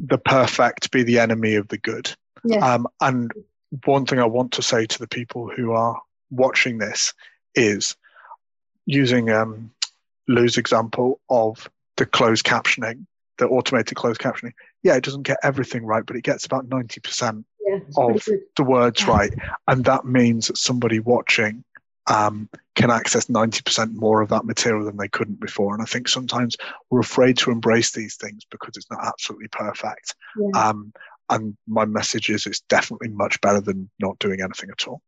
[0.00, 2.10] the perfect be the enemy of the good.
[2.44, 2.74] Yeah.
[2.74, 3.32] um, and
[3.84, 7.12] one thing i want to say to the people who are watching this
[7.54, 7.96] is
[8.86, 9.70] using um,
[10.28, 13.06] Lou's example of the closed captioning,
[13.38, 17.44] the automated closed captioning, yeah, it doesn't get everything right, but it gets about 90%
[17.66, 18.24] yeah, of
[18.56, 19.10] the words yeah.
[19.10, 19.34] right.
[19.66, 21.64] And that means that somebody watching
[22.08, 25.74] um, can access 90% more of that material than they couldn't before.
[25.74, 26.56] And I think sometimes
[26.90, 30.14] we're afraid to embrace these things because it's not absolutely perfect.
[30.38, 30.68] Yeah.
[30.68, 30.92] Um,
[31.30, 35.02] and my message is it's definitely much better than not doing anything at all.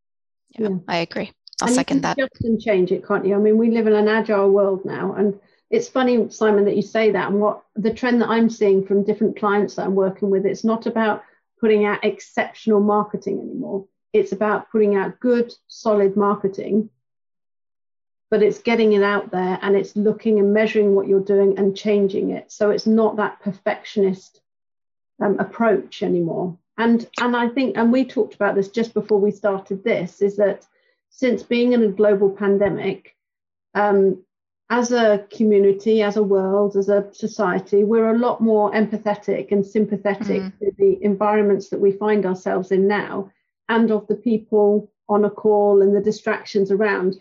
[0.58, 1.32] Yeah, I agree.
[1.62, 2.18] I'll and second that.
[2.18, 3.34] Just and change it, can't you?
[3.34, 5.38] I mean, we live in an agile world now, and
[5.70, 7.30] it's funny, Simon, that you say that.
[7.30, 10.64] And what the trend that I'm seeing from different clients that I'm working with, it's
[10.64, 11.22] not about
[11.60, 13.86] putting out exceptional marketing anymore.
[14.12, 16.90] It's about putting out good, solid marketing,
[18.30, 21.76] but it's getting it out there and it's looking and measuring what you're doing and
[21.76, 22.50] changing it.
[22.50, 24.40] So it's not that perfectionist
[25.20, 26.58] um, approach anymore.
[26.78, 30.36] And and I think, and we talked about this just before we started this, is
[30.36, 30.66] that
[31.10, 33.16] since being in a global pandemic,
[33.74, 34.24] um,
[34.70, 39.66] as a community, as a world, as a society, we're a lot more empathetic and
[39.66, 40.58] sympathetic mm.
[40.60, 43.30] to the environments that we find ourselves in now
[43.68, 47.16] and of the people on a call and the distractions around.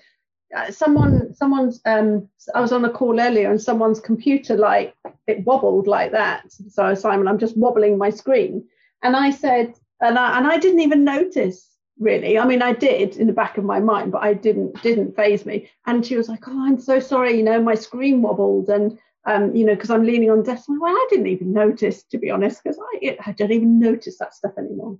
[0.56, 5.44] Uh, someone, someone's, um, I was on a call earlier and someone's computer, like, it
[5.44, 6.52] wobbled like that.
[6.52, 8.64] So, Simon, I'm just wobbling my screen.
[9.02, 11.68] And I said, and I, and I didn't even notice
[12.00, 12.38] really.
[12.38, 15.46] I mean i did in the back of my mind but i didn't didn't faze
[15.46, 15.70] me.
[15.86, 19.54] And she was like oh i'm so sorry you know my screen wobbled and um,
[19.54, 22.64] you know because i'm leaning on desk well i didn't even notice to be honest
[22.64, 24.98] because I, I don't even notice that stuff anymore.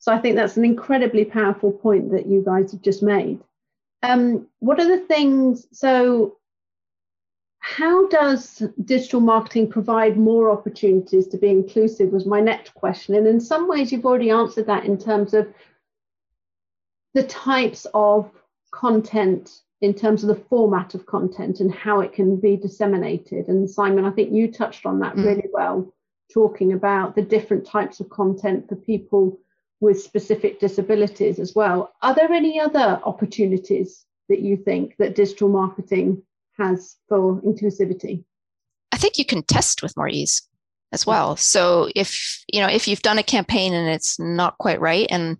[0.00, 3.40] So i think that's an incredibly powerful point that you guys have just made.
[4.02, 6.38] Um, what are the things so
[7.60, 13.14] how does digital marketing provide more opportunities to be inclusive was my next question.
[13.14, 15.52] And in some ways you've already answered that in terms of
[17.18, 18.30] the types of
[18.70, 23.48] content in terms of the format of content and how it can be disseminated.
[23.48, 25.24] And Simon, I think you touched on that mm.
[25.24, 25.92] really well,
[26.32, 29.36] talking about the different types of content for people
[29.80, 31.92] with specific disabilities as well.
[32.02, 36.22] Are there any other opportunities that you think that digital marketing
[36.56, 38.22] has for inclusivity?
[38.92, 40.46] I think you can test with more ease
[40.92, 41.34] as well.
[41.34, 45.36] So if you know if you've done a campaign and it's not quite right and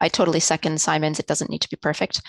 [0.00, 1.18] I totally second Simon's.
[1.18, 2.20] It doesn't need to be perfect.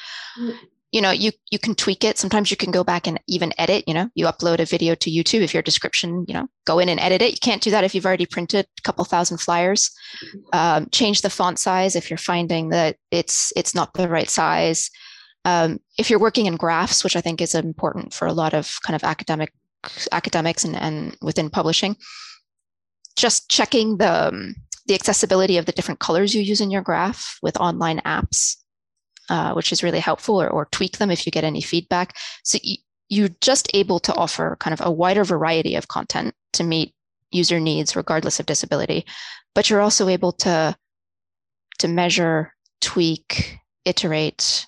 [0.92, 2.18] you know you you can tweak it.
[2.18, 5.12] Sometimes you can go back and even edit you know you upload a video to
[5.12, 7.32] youtube if your description you know go in and edit it.
[7.32, 9.92] You can't do that if you've already printed a couple thousand flyers.
[10.54, 14.90] Um, change the font size if you're finding that it's it's not the right size.
[15.46, 18.76] Um, if you're working in graphs which i think is important for a lot of
[18.86, 19.54] kind of academic
[20.12, 21.96] academics and, and within publishing
[23.16, 24.56] just checking the um,
[24.90, 28.58] the accessibility of the different colors you use in your graph with online apps
[29.30, 32.16] uh, which is really helpful, or, or, tweak them if you get any feedback.
[32.44, 32.78] So you,
[33.10, 36.96] you're just able to offer kind of a wider variety of content to meet
[37.32, 39.06] user needs, regardless of disability.
[39.54, 40.76] But you're also able to
[41.78, 44.66] to measure, tweak, iterate,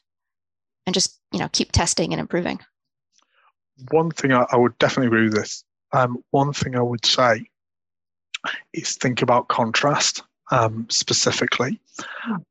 [0.86, 2.60] and just you know keep testing and improving.
[3.90, 5.64] One thing I, I would definitely agree with this.
[5.92, 7.48] Um, one thing I would say
[8.73, 11.80] is think about contrast um, specifically.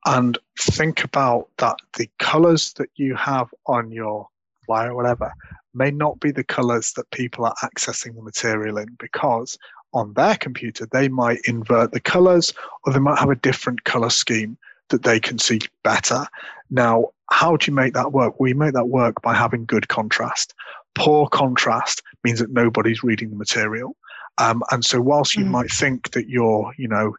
[0.06, 4.28] And think about that the colors that you have on your
[4.66, 5.32] flyer or whatever
[5.74, 9.56] may not be the colors that people are accessing the material in because
[9.92, 12.52] on their computer they might invert the colors
[12.84, 14.56] or they might have a different color scheme
[14.88, 16.26] that they can see better.
[16.70, 18.40] Now how do you make that work?
[18.40, 20.54] Well make that work by having good contrast.
[20.96, 23.96] Poor contrast means that nobody's reading the material
[24.38, 25.50] um, and so whilst you mm.
[25.50, 27.14] might think that you're you know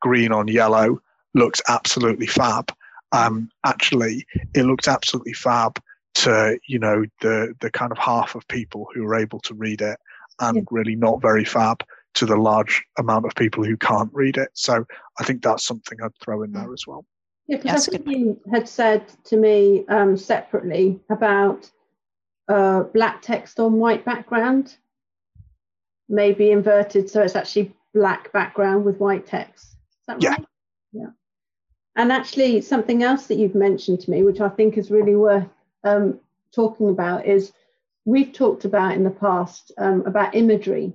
[0.00, 1.00] green on yellow
[1.34, 2.72] looks absolutely fab.
[3.12, 5.80] Um, actually, it looks absolutely fab
[6.14, 9.80] to you know the the kind of half of people who are able to read
[9.80, 9.98] it,
[10.40, 10.62] and yeah.
[10.70, 11.82] really not very fab
[12.14, 14.48] to the large amount of people who can't read it.
[14.54, 14.84] So
[15.18, 17.04] I think that's something I'd throw in there as well.
[17.46, 21.70] Yeah, because I think you had said to me um, separately about
[22.48, 24.76] uh, black text on white background,
[26.08, 29.76] maybe inverted, so it's actually black background with white text
[30.08, 30.30] that yeah.
[30.30, 30.44] right?
[30.92, 31.10] Yeah.
[31.94, 35.48] And actually, something else that you've mentioned to me, which I think is really worth
[35.84, 36.18] um,
[36.52, 37.52] talking about, is
[38.04, 40.92] we've talked about in the past um, about imagery.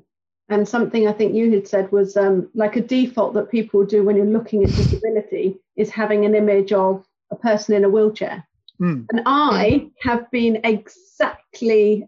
[0.49, 4.04] And something I think you had said was um, like a default that people do
[4.04, 8.45] when you're looking at disability is having an image of a person in a wheelchair.
[8.80, 9.06] Mm.
[9.10, 12.08] And I have been exactly,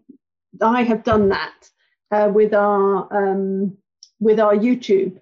[0.60, 1.70] I have done that
[2.10, 3.76] uh, with our um,
[4.20, 5.20] with our YouTube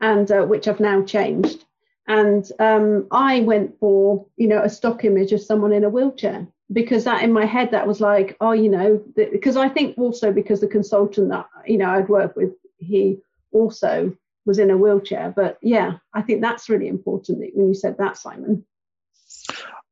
[0.00, 1.64] and uh, which I've now changed.
[2.06, 6.46] And um, I went for, you know, a stock image of someone in a wheelchair
[6.72, 10.32] because that in my head that was like, oh, you know, because I think also
[10.32, 13.18] because the consultant that you know I'd worked with, he
[13.52, 14.14] also
[14.44, 15.32] was in a wheelchair.
[15.34, 18.64] But yeah, I think that's really important when you said that, Simon.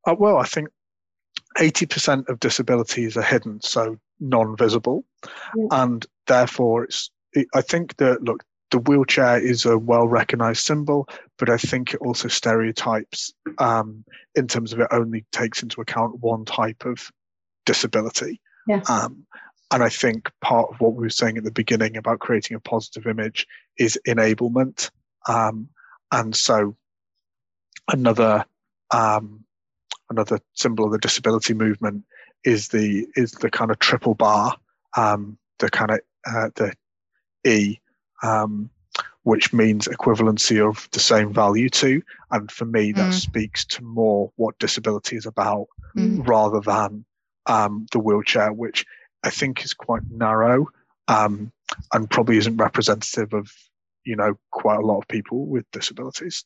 [0.06, 0.68] Uh, well, I think
[1.58, 5.04] 80% of disabilities are hidden, so non-visible,
[5.56, 5.66] yeah.
[5.70, 7.10] and therefore it's.
[7.54, 11.08] I think that look, the wheelchair is a well recognized symbol,
[11.38, 16.20] but I think it also stereotypes um, in terms of it only takes into account
[16.20, 17.10] one type of
[17.64, 18.40] disability.
[18.66, 18.82] Yeah.
[18.88, 19.26] Um,
[19.70, 22.60] and I think part of what we were saying at the beginning about creating a
[22.60, 23.46] positive image
[23.78, 24.90] is enablement.
[25.28, 25.68] Um,
[26.12, 26.76] and so
[27.88, 28.44] another
[28.92, 29.44] um,
[30.10, 32.04] another symbol of the disability movement
[32.44, 34.56] is the is the kind of triple bar,
[34.96, 36.72] um, the kind of uh, the
[37.44, 37.78] E
[38.22, 38.70] um,
[39.22, 42.00] which means equivalency of the same value to.
[42.30, 43.12] And for me, that mm.
[43.12, 46.26] speaks to more what disability is about mm.
[46.26, 47.04] rather than
[47.46, 48.84] um, the wheelchair, which
[49.24, 50.68] I think is quite narrow
[51.08, 51.50] um,
[51.92, 53.50] and probably isn't representative of,
[54.04, 56.44] you know, quite a lot of people with disabilities.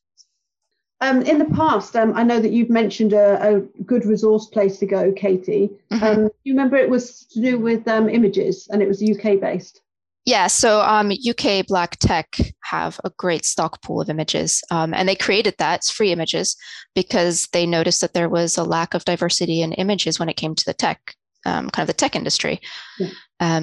[1.03, 4.79] Um, in the past, um, I know that you've mentioned a, a, good resource place
[4.79, 5.71] to go, Katie.
[5.91, 6.05] Mm-hmm.
[6.05, 9.81] Um, you remember it was to do with um, images and it was UK based?
[10.27, 15.09] Yeah, so um, UK Black Tech have a great stock pool of images, um, and
[15.09, 16.57] they created that it's free images
[16.95, 20.55] because they noticed that there was a lack of diversity in images when it came
[20.55, 21.15] to the tech,
[21.47, 22.61] um, kind of the tech industry.
[22.99, 23.61] Yeah.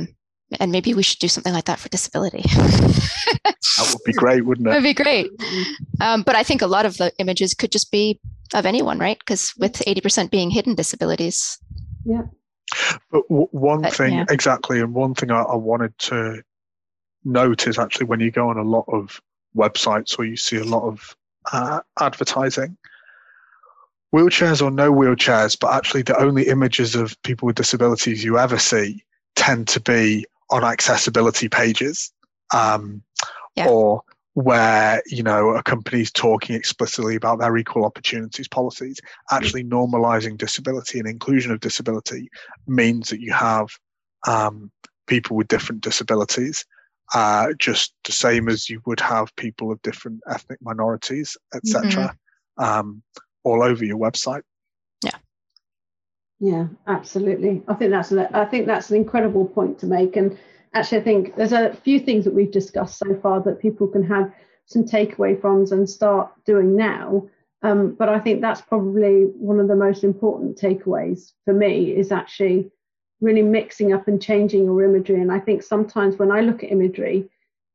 [0.60, 2.44] And maybe we should do something like that for disability.
[2.44, 4.72] that would be great, wouldn't it?
[4.72, 5.30] It would be great.
[6.00, 8.20] Um, but I think a lot of the images could just be
[8.54, 9.20] of anyone, right?
[9.20, 11.58] Because with 80% being hidden disabilities.
[12.06, 12.24] Yeah.
[13.12, 14.26] But w- one but, thing, yeah.
[14.30, 16.42] exactly, and one thing I, I wanted to
[17.24, 19.22] note is actually when you go on a lot of
[19.56, 21.16] websites or you see a lot of
[21.52, 22.78] uh, advertising,
[24.14, 28.58] wheelchairs or no wheelchairs, but actually the only images of people with disabilities you ever
[28.58, 29.04] see
[29.36, 32.12] tend to be on accessibility pages
[32.54, 33.02] um,
[33.56, 33.68] yeah.
[33.68, 34.02] or
[34.34, 39.00] where you know a company's talking explicitly about their equal opportunities policies
[39.32, 42.30] actually normalizing disability and inclusion of disability
[42.68, 43.68] means that you have
[44.28, 44.72] um,
[45.08, 46.64] people with different disabilities
[47.16, 52.64] uh, just the same as you would have people of different ethnic minorities etc mm-hmm.
[52.64, 53.02] um,
[53.44, 54.44] all over your website
[56.40, 57.64] yeah absolutely.
[57.68, 60.16] I think that's an, I think that's an incredible point to make.
[60.16, 60.38] And
[60.74, 64.04] actually, I think there's a few things that we've discussed so far that people can
[64.04, 64.32] have
[64.66, 67.28] some takeaway from and start doing now.
[67.64, 72.12] Um, but I think that's probably one of the most important takeaways for me is
[72.12, 72.72] actually
[73.20, 75.22] really mixing up and changing your imagery.
[75.22, 77.30] And I think sometimes when I look at imagery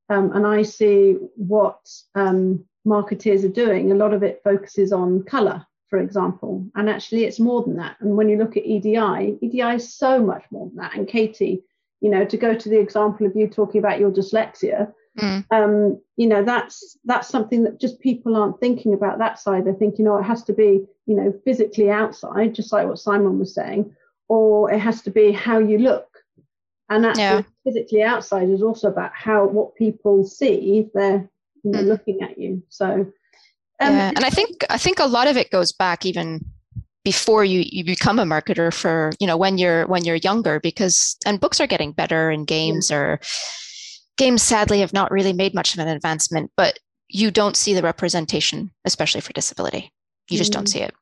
[0.08, 5.24] um, and I see what um, marketeers are doing, a lot of it focuses on
[5.24, 6.66] color for example.
[6.74, 7.97] And actually, it's more than that.
[8.01, 10.97] And when you look at EDI, EDI is so much more than that.
[10.97, 11.62] And Katie,
[12.01, 14.90] you know, to go to the example of you talking about your dyslexia,
[15.20, 15.45] mm.
[15.51, 19.66] um, you know, that's that's something that just people aren't thinking about that side.
[19.66, 23.38] They're thinking, oh, it has to be, you know, physically outside, just like what Simon
[23.38, 23.95] was saying,
[24.28, 26.09] or it has to be how you look.
[26.88, 27.43] And actually, yeah.
[27.64, 31.28] physically outside is also about how what people see if they're
[31.64, 31.86] you know, mm.
[31.88, 32.62] looking at you.
[32.70, 33.12] So
[33.83, 36.45] um, yeah, and I think I think a lot of it goes back even
[37.05, 41.16] before you you become a marketer for you know when you're when you're younger because
[41.26, 42.97] and books are getting better and games yeah.
[42.97, 43.20] are
[44.16, 46.78] games sadly have not really made much of an advancement but
[47.09, 49.93] you don't see the representation especially for disability.
[50.30, 50.55] You just mm.
[50.55, 50.95] don't see it.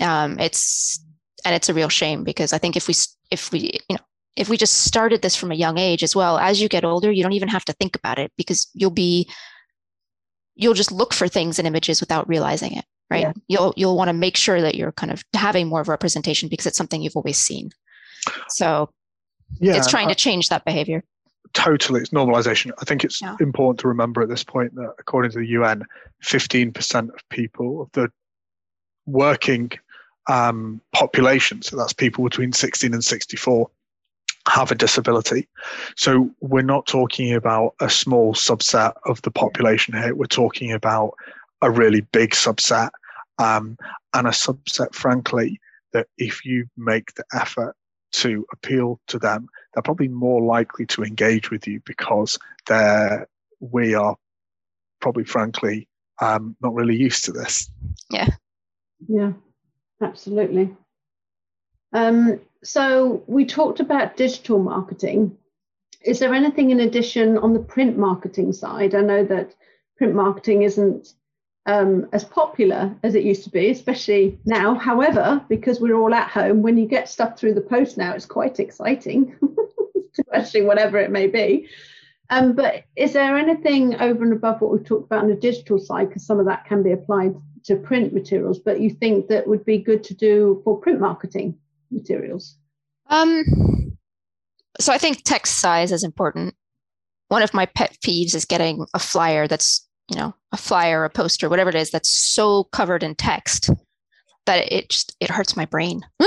[0.00, 1.02] Um, it's
[1.44, 2.94] and it's a real shame because i think if we
[3.30, 4.02] if we you know
[4.36, 7.10] if we just started this from a young age as well as you get older
[7.10, 9.28] you don't even have to think about it because you'll be
[10.54, 13.32] you'll just look for things in images without realizing it right yeah.
[13.48, 16.66] you'll you'll want to make sure that you're kind of having more of representation because
[16.66, 17.70] it's something you've always seen
[18.48, 18.88] so
[19.60, 21.02] yeah, it's trying to change that behavior
[21.52, 23.36] totally it's normalization i think it's yeah.
[23.40, 25.84] important to remember at this point that according to the un
[26.22, 28.10] 15% of people of the
[29.06, 29.70] working
[30.28, 33.68] um, population so that's people between 16 and 64
[34.48, 35.48] have a disability.
[35.96, 40.14] So we're not talking about a small subset of the population here.
[40.14, 41.14] We're talking about
[41.60, 42.90] a really big subset,
[43.38, 43.76] um,
[44.14, 45.60] and a subset, frankly,
[45.92, 47.76] that if you make the effort
[48.12, 53.26] to appeal to them, they're probably more likely to engage with you because they're
[53.60, 54.16] we are
[55.00, 55.88] probably, frankly,
[56.20, 57.70] um, not really used to this.
[58.10, 58.28] Yeah.
[59.08, 59.32] Yeah,
[60.00, 60.74] absolutely.
[61.92, 65.36] Um, so we talked about digital marketing.
[66.04, 68.94] Is there anything in addition on the print marketing side?
[68.94, 69.54] I know that
[69.96, 71.14] print marketing isn't
[71.66, 74.74] um, as popular as it used to be, especially now.
[74.74, 78.26] However, because we're all at home, when you get stuff through the post now, it's
[78.26, 79.36] quite exciting,
[80.18, 81.68] especially whatever it may be.
[82.30, 85.78] Um, but is there anything over and above what we've talked about on the digital
[85.78, 87.34] side, because some of that can be applied
[87.64, 91.58] to print materials, but you think that would be good to do for print marketing?
[91.92, 92.56] Materials?
[93.08, 93.44] Um,
[94.80, 96.54] so I think text size is important.
[97.28, 101.10] One of my pet peeves is getting a flyer that's, you know, a flyer, a
[101.10, 103.70] poster, whatever it is, that's so covered in text
[104.46, 106.02] that it just it hurts my brain.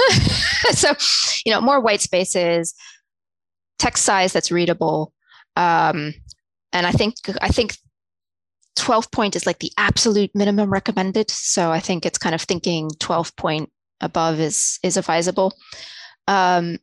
[0.72, 0.94] so,
[1.46, 2.74] you know, more white spaces,
[3.78, 5.14] text size that's readable.
[5.56, 6.14] Um,
[6.74, 7.78] and I think I think
[8.76, 11.30] 12 point is like the absolute minimum recommended.
[11.32, 13.70] So I think it's kind of thinking 12 point
[14.02, 15.54] above is is advisable.
[16.28, 16.80] Um,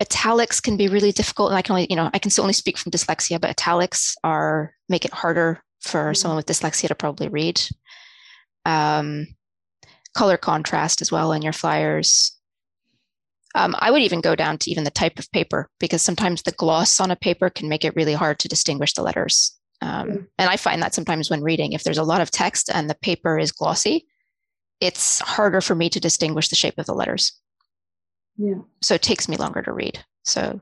[0.00, 2.54] italics can be really difficult, and I can only you know I can still only
[2.54, 6.14] speak from dyslexia, but italics are make it harder for mm-hmm.
[6.14, 7.60] someone with dyslexia to probably read.
[8.66, 9.26] Um,
[10.14, 12.38] color contrast as well in your flyers.
[13.56, 16.52] Um, I would even go down to even the type of paper because sometimes the
[16.52, 19.56] gloss on a paper can make it really hard to distinguish the letters.
[19.80, 20.26] Um, mm.
[20.38, 22.96] And I find that sometimes when reading, if there's a lot of text and the
[22.96, 24.06] paper is glossy,
[24.84, 27.32] it's harder for me to distinguish the shape of the letters.
[28.36, 28.60] Yeah.
[28.82, 30.04] So it takes me longer to read.
[30.24, 30.60] So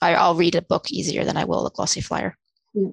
[0.00, 2.36] I, will read a book easier than I will a glossy flyer.
[2.74, 2.90] Yeah.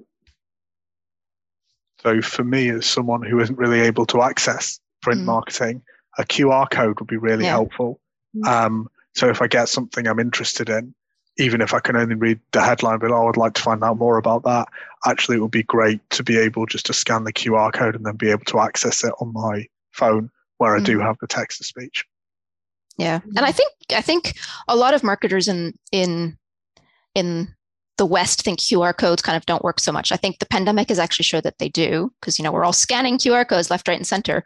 [2.02, 5.24] So for me, as someone who isn't really able to access print mm.
[5.24, 5.82] marketing,
[6.18, 7.50] a QR code would be really yeah.
[7.50, 8.00] helpful.
[8.36, 8.48] Mm.
[8.48, 10.94] Um, so if I get something I'm interested in,
[11.36, 13.98] even if I can only read the headline, but oh, I'd like to find out
[13.98, 14.68] more about that.
[15.06, 18.04] Actually, it would be great to be able just to scan the QR code and
[18.04, 20.30] then be able to access it on my phone
[20.60, 21.02] where I do mm.
[21.02, 22.04] have the text to speech.
[22.98, 24.34] Yeah, and I think I think
[24.68, 26.36] a lot of marketers in in
[27.14, 27.48] in
[27.96, 30.12] the West think QR codes kind of don't work so much.
[30.12, 32.74] I think the pandemic has actually showed that they do because you know we're all
[32.74, 34.44] scanning QR codes left, right, and center,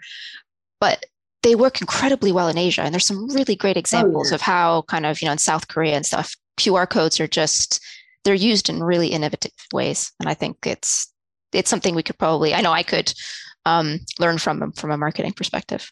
[0.81, 1.05] but
[1.43, 2.83] they work incredibly well in Asia.
[2.83, 4.35] And there's some really great examples oh, yeah.
[4.37, 7.81] of how kind of you know in South Korea and stuff, QR codes are just
[8.23, 11.13] they're used in really innovative ways, and I think it's
[11.53, 13.13] it's something we could probably I know I could
[13.67, 15.91] um, learn from them from a marketing perspective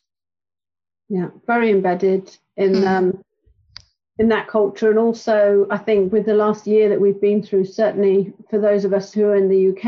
[1.12, 2.86] yeah very embedded in mm.
[2.86, 3.24] um,
[4.18, 7.64] in that culture and also i think with the last year that we've been through
[7.64, 9.84] certainly for those of us who are in the uk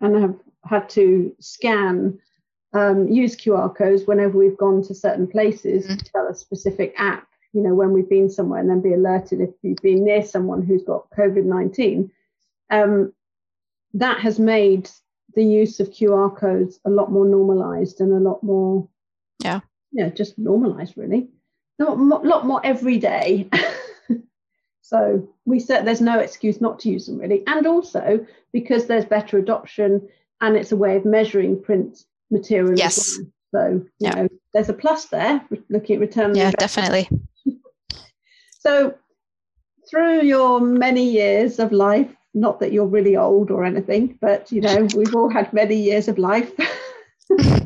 [0.00, 2.18] and have had to scan
[2.74, 5.96] um, use QR codes whenever we've gone to certain places mm.
[5.96, 9.40] to tell a specific app, you know, when we've been somewhere and then be alerted
[9.40, 12.10] if you've been near someone who's got COVID 19.
[12.70, 13.12] Um,
[13.94, 14.90] that has made
[15.36, 18.88] the use of QR codes a lot more normalized and a lot more,
[19.42, 19.60] yeah,
[19.94, 21.28] yeah, just normalized really.
[21.80, 23.48] A lot, lot more every day.
[24.82, 29.04] so we said there's no excuse not to use them really, and also because there's
[29.04, 30.06] better adoption
[30.40, 32.76] and it's a way of measuring print material.
[32.76, 33.18] Yes.
[33.18, 33.30] Well.
[33.54, 34.14] So you yeah.
[34.14, 35.44] know, there's a plus there.
[35.70, 36.34] Looking at return.
[36.34, 37.08] Yeah, definitely.
[38.58, 38.94] so
[39.88, 44.60] through your many years of life, not that you're really old or anything, but you
[44.60, 46.50] know, we've all had many years of life.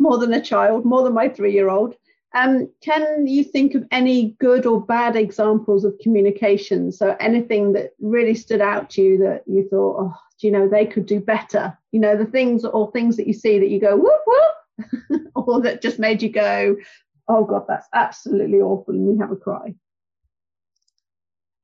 [0.00, 1.94] more than a child, more than my three-year-old.
[2.34, 6.92] Um, can you think of any good or bad examples of communication?
[6.92, 10.86] So anything that really stood out to you that you thought, oh, you know, they
[10.86, 11.76] could do better?
[11.92, 15.60] You know, the things or things that you see that you go, whoop, whoop, or
[15.62, 16.76] that just made you go,
[17.28, 19.74] oh God, that's absolutely awful, and you have a cry.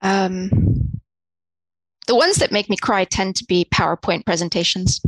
[0.03, 0.51] Um,
[2.07, 5.01] the ones that make me cry tend to be PowerPoint presentations.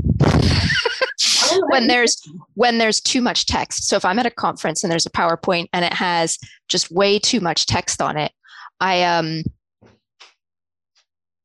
[1.69, 2.21] When there's
[2.55, 3.89] when there's too much text.
[3.89, 6.39] So if I'm at a conference and there's a PowerPoint and it has
[6.69, 8.33] just way too much text on it,
[8.81, 9.43] I um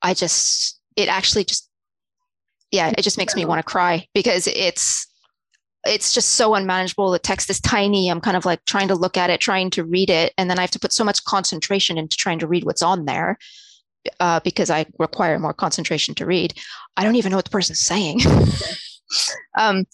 [0.01, 1.69] I just it actually just
[2.71, 5.07] yeah, it just makes me want to cry because it's
[5.85, 7.11] it's just so unmanageable.
[7.11, 8.09] The text is tiny.
[8.09, 10.57] I'm kind of like trying to look at it, trying to read it, and then
[10.57, 13.37] I have to put so much concentration into trying to read what's on there
[14.19, 16.53] uh, because I require more concentration to read.
[16.97, 18.21] I don't even know what the person's saying.
[19.57, 19.85] um,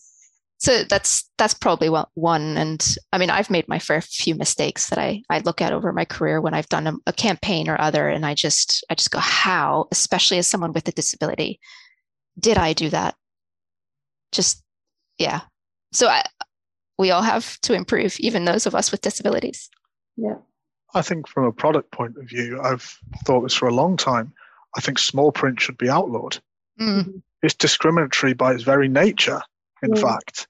[0.57, 2.57] so that's that's probably one.
[2.57, 5.93] And I mean, I've made my fair few mistakes that I I look at over
[5.93, 9.11] my career when I've done a, a campaign or other, and I just I just
[9.11, 11.59] go, how, especially as someone with a disability,
[12.37, 13.15] did I do that?
[14.31, 14.63] Just
[15.17, 15.41] yeah.
[15.93, 16.23] So I,
[16.97, 19.69] we all have to improve, even those of us with disabilities.
[20.17, 20.35] Yeah.
[20.93, 24.33] I think from a product point of view, I've thought this for a long time.
[24.75, 26.39] I think small print should be outlawed.
[26.79, 27.21] Mm.
[27.41, 29.41] It's discriminatory by its very nature,
[29.81, 30.01] in yeah.
[30.01, 30.47] fact.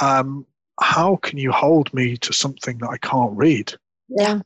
[0.00, 0.46] Um,
[0.80, 3.72] how can you hold me to something that I can't read?
[4.08, 4.40] Yeah.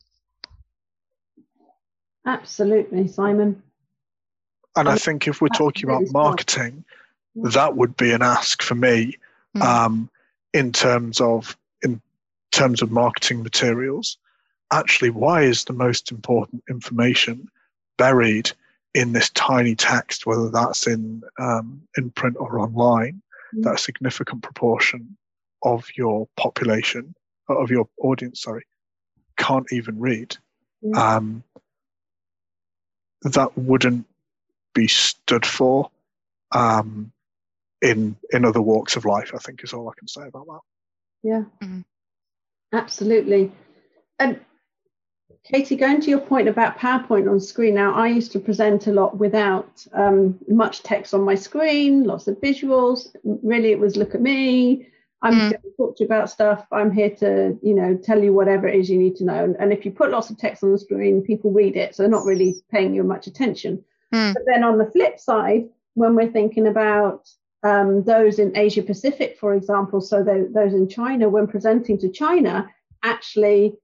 [2.26, 3.62] Absolutely, Simon.
[4.76, 6.85] And I think if we're talking about marketing,
[7.35, 9.16] that would be an ask for me
[9.57, 9.62] mm.
[9.62, 10.09] um,
[10.53, 12.01] in terms of in
[12.53, 14.18] terms of marketing materials
[14.72, 17.49] actually why is the most important information
[17.99, 18.51] buried
[18.95, 23.22] in this tiny text, whether that's in um, in print or online,
[23.55, 23.62] mm.
[23.62, 25.16] that a significant proportion
[25.62, 27.14] of your population,
[27.49, 28.64] of your audience, sorry,
[29.36, 30.36] can't even read.
[30.84, 30.97] Mm.
[30.97, 31.45] Um,
[33.22, 34.07] that wouldn't
[34.74, 35.90] be stood for
[36.53, 37.12] um,
[37.80, 39.32] in in other walks of life.
[39.34, 40.61] I think is all I can say about that.
[41.22, 41.80] Yeah, mm-hmm.
[42.72, 43.53] absolutely.
[44.18, 44.40] And
[45.45, 48.93] Katie, going to your point about PowerPoint on screen, now I used to present a
[48.93, 53.14] lot without um, much text on my screen, lots of visuals.
[53.24, 54.86] Really, it was look at me.
[55.20, 55.49] I'm mm.
[55.49, 56.66] here to talk to you about stuff.
[56.70, 59.45] I'm here to, you know, tell you whatever it is you need to know.
[59.45, 62.03] And, and if you put lots of text on the screen, people read it, so
[62.03, 63.84] they're not really paying you much attention.
[64.14, 64.34] Mm.
[64.34, 67.28] But then on the flip side, when we're thinking about
[67.64, 72.68] um, those in Asia Pacific, for example, so those in China, when presenting to China,
[73.03, 73.74] actually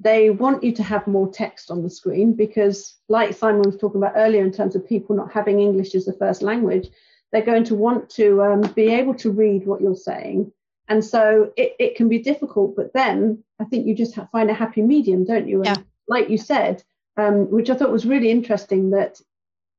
[0.00, 4.00] they want you to have more text on the screen because, like Simon was talking
[4.00, 6.88] about earlier, in terms of people not having English as the first language,
[7.30, 10.50] they're going to want to um, be able to read what you're saying.
[10.88, 14.54] And so it, it can be difficult, but then I think you just find a
[14.54, 15.62] happy medium, don't you?
[15.62, 15.82] And yeah.
[16.08, 16.82] like you said,
[17.16, 19.20] um, which I thought was really interesting, that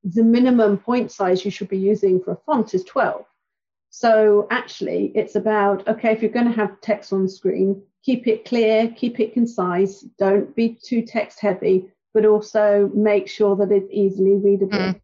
[0.04, 3.26] the minimum point size you should be using for a font is 12.
[3.90, 8.46] So actually, it's about okay, if you're going to have text on screen, keep it
[8.46, 13.90] clear, keep it concise, don't be too text heavy, but also make sure that it's
[13.92, 14.78] easily readable.
[14.78, 15.02] Mm.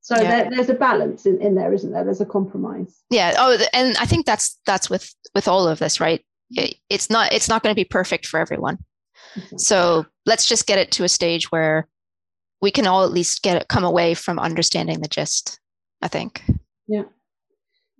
[0.00, 0.28] So yeah.
[0.28, 2.04] there, there's a balance in, in there, isn't there?
[2.04, 3.02] There's a compromise.
[3.10, 3.34] Yeah.
[3.38, 6.24] Oh, and I think that's that's with with all of this, right?
[6.50, 8.78] It, it's not it's not going to be perfect for everyone.
[9.36, 9.58] Exactly.
[9.58, 11.86] So let's just get it to a stage where
[12.60, 15.60] we can all at least get it come away from understanding the gist.
[16.02, 16.42] I think.
[16.88, 17.04] Yeah.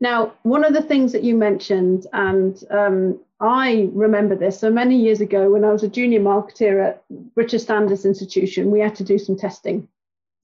[0.01, 4.97] Now, one of the things that you mentioned, and um, I remember this, so many
[4.97, 9.05] years ago when I was a junior marketer at British Standards Institution, we had to
[9.05, 9.89] do some testing.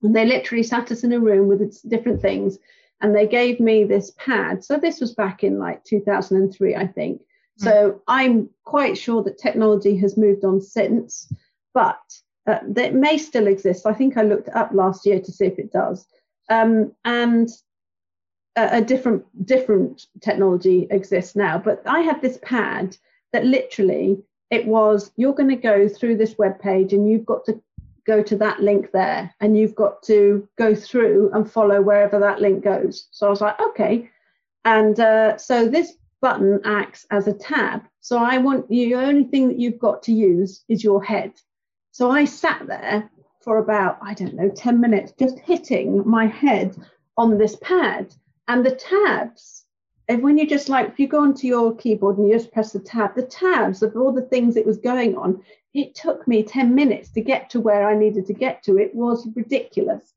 [0.02, 2.58] And they literally sat us in a room with different things,
[3.02, 4.64] and they gave me this pad.
[4.64, 7.20] So this was back in like 2003, I think.
[7.20, 7.64] Mm.
[7.64, 11.30] So I'm quite sure that technology has moved on since,
[11.74, 12.00] but
[12.46, 13.86] uh, that may still exist.
[13.86, 16.06] I think I looked up last year to see if it does.
[16.48, 17.48] Um, and
[18.56, 22.96] a, different different technology exists now, but I had this pad
[23.32, 27.44] that literally it was you're going to go through this web page and you've got
[27.46, 27.60] to
[28.06, 32.40] go to that link there and you've got to go through and follow wherever that
[32.40, 33.08] link goes.
[33.10, 34.08] So I was like, okay.
[34.64, 37.82] And uh, so this button acts as a tab.
[38.00, 41.32] So I want you, the only thing that you've got to use is your head.
[41.90, 43.10] So I sat there
[43.42, 46.76] for about, I don't know, 10 minutes, just hitting my head
[47.16, 48.14] on this pad.
[48.48, 49.64] And the tabs,
[50.08, 52.72] and when you just like, if you go onto your keyboard and you just press
[52.72, 55.42] the tab, the tabs of all the things it was going on,
[55.74, 58.78] it took me 10 minutes to get to where I needed to get to.
[58.78, 60.14] It was ridiculous.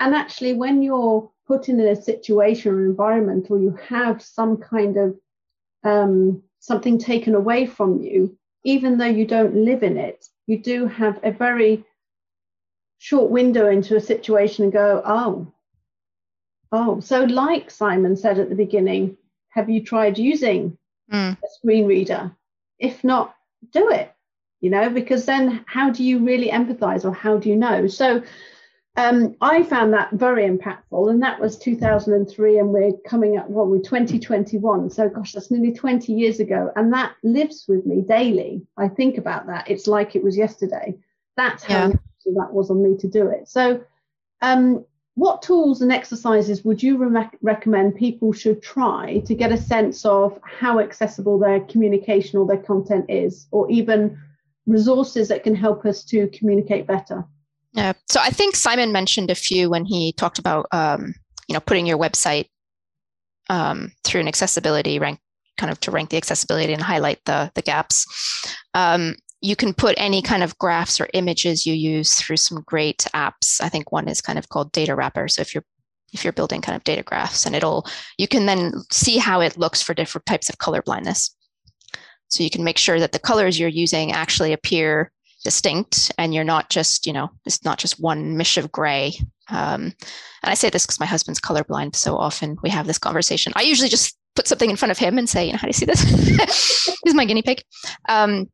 [0.00, 4.96] And actually, when you're put in a situation or environment or you have some kind
[4.96, 5.16] of
[5.84, 10.86] um, something taken away from you, even though you don't live in it, you do
[10.86, 11.84] have a very
[12.98, 15.52] short window into a situation and go, oh,
[16.72, 17.00] oh.
[17.00, 19.16] So, like Simon said at the beginning,
[19.50, 20.76] have you tried using
[21.12, 21.32] mm.
[21.32, 22.30] a screen reader?
[22.78, 23.34] If not,
[23.72, 24.12] do it,
[24.60, 27.86] you know, because then how do you really empathize or how do you know?
[27.86, 28.22] So,
[28.98, 33.68] um, I found that very impactful, and that was 2003, and we're coming up, what,
[33.68, 34.88] we're 2021.
[34.90, 38.66] So, gosh, that's nearly 20 years ago, and that lives with me daily.
[38.78, 39.70] I think about that.
[39.70, 40.96] It's like it was yesterday.
[41.36, 41.94] That's how yeah.
[42.36, 43.48] that was on me to do it.
[43.48, 43.84] So,
[44.40, 44.86] um,
[45.16, 50.04] what tools and exercises would you re- recommend people should try to get a sense
[50.04, 54.18] of how accessible their communication or their content is, or even
[54.66, 57.24] resources that can help us to communicate better?
[57.72, 57.94] Yeah.
[58.08, 61.14] So I think Simon mentioned a few when he talked about um,
[61.48, 62.48] you know putting your website
[63.48, 65.18] um, through an accessibility rank,
[65.56, 68.06] kind of to rank the accessibility and highlight the the gaps.
[68.74, 73.06] Um, you can put any kind of graphs or images you use through some great
[73.14, 73.60] apps.
[73.60, 75.28] I think one is kind of called Data Wrapper.
[75.28, 75.64] So if you're
[76.12, 79.58] if you're building kind of data graphs, and it'll you can then see how it
[79.58, 81.34] looks for different types of color blindness.
[82.28, 85.12] So you can make sure that the colors you're using actually appear
[85.44, 89.14] distinct and you're not just you know it's not just one mish of gray
[89.48, 89.82] um,
[90.42, 93.62] and i say this because my husband's colorblind so often we have this conversation i
[93.62, 95.72] usually just put something in front of him and say you know how do you
[95.72, 96.02] see this
[97.04, 97.62] he's my guinea pig
[98.08, 98.48] um,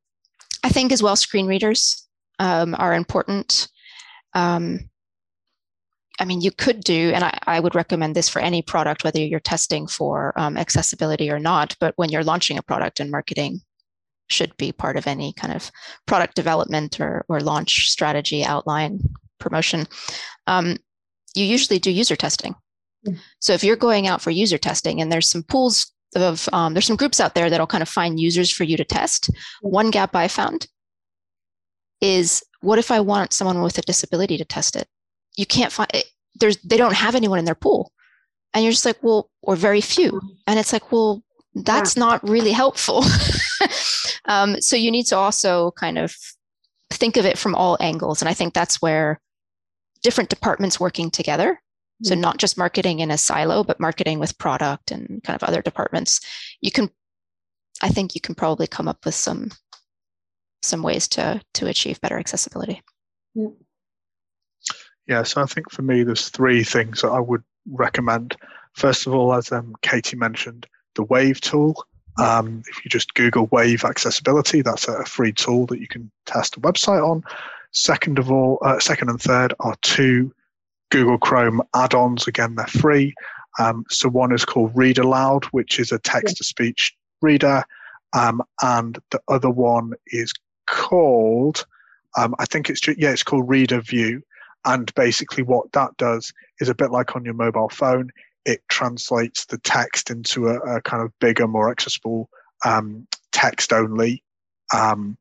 [0.63, 2.07] i think as well screen readers
[2.39, 3.69] um, are important
[4.35, 4.81] um,
[6.19, 9.19] I mean, you could do, and I, I, would recommend this for any product, whether
[9.19, 11.75] you're testing for um, accessibility or not.
[11.81, 13.61] But when you're launching a product and marketing
[14.33, 15.71] should be part of any kind of
[16.07, 19.01] product development or, or launch strategy outline
[19.39, 19.87] promotion
[20.47, 20.77] um,
[21.35, 22.55] you usually do user testing
[23.07, 23.19] mm.
[23.41, 26.87] so if you're going out for user testing and there's some pools of um, there's
[26.87, 30.15] some groups out there that'll kind of find users for you to test one gap
[30.15, 30.67] i found
[32.01, 34.87] is what if i want someone with a disability to test it
[35.37, 36.05] you can't find it,
[36.41, 37.93] there's they don't have anyone in their pool
[38.55, 41.23] and you're just like well or very few and it's like well
[41.55, 42.01] that's yeah.
[42.01, 43.05] not really helpful
[44.27, 46.15] Um, so you need to also kind of
[46.91, 48.23] think of it from all angles.
[48.23, 49.21] And I think that's where
[50.03, 51.61] different departments working together.
[52.03, 55.63] So not just marketing in a silo, but marketing with product and kind of other
[55.63, 56.21] departments.
[56.61, 56.91] You can,
[57.81, 59.51] I think you can probably come up with some
[60.63, 62.83] some ways to to achieve better accessibility.
[63.35, 63.49] Yeah.
[65.07, 68.37] yeah so I think for me, there's three things that I would recommend.
[68.75, 71.85] First of all, as um, Katie mentioned, the Wave tool.
[72.19, 76.57] Um, if you just Google Wave Accessibility, that's a free tool that you can test
[76.57, 77.23] a website on.
[77.71, 80.33] Second of all, uh, second and third are two
[80.93, 82.27] Google Chrome add-ons.
[82.29, 83.15] Again, they're free.
[83.59, 87.65] Um, so one is called Read Aloud, which is a text-to-speech reader,
[88.13, 90.33] um, and the other one is
[90.67, 91.67] called,
[92.17, 94.23] um, I think it's yeah, it's called Reader View.
[94.65, 98.11] And basically, what that does is a bit like on your mobile phone
[98.45, 102.29] it translates the text into a, a kind of bigger, more accessible
[102.65, 104.23] um, text only
[104.75, 105.17] um,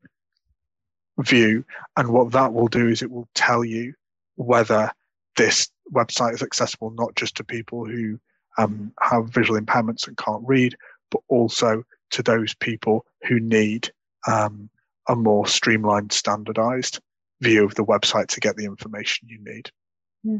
[1.18, 1.64] view.
[1.96, 3.94] And what that will do is it will tell you
[4.36, 4.90] whether
[5.36, 8.18] this website is accessible not just to people who
[8.58, 10.76] um, have visual impairments and can't read,
[11.10, 13.90] but also to those people who need
[14.26, 14.68] um,
[15.08, 17.00] a more streamlined, standardized
[17.40, 19.70] view of the website to get the information you need.
[20.22, 20.38] Yeah.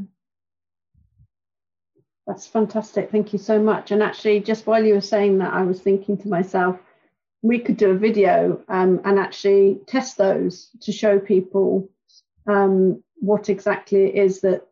[2.27, 3.11] That's fantastic.
[3.11, 3.91] Thank you so much.
[3.91, 6.79] And actually, just while you were saying that, I was thinking to myself,
[7.43, 11.91] we could do a video um, and actually test those to show people
[12.47, 14.67] um, what exactly it is that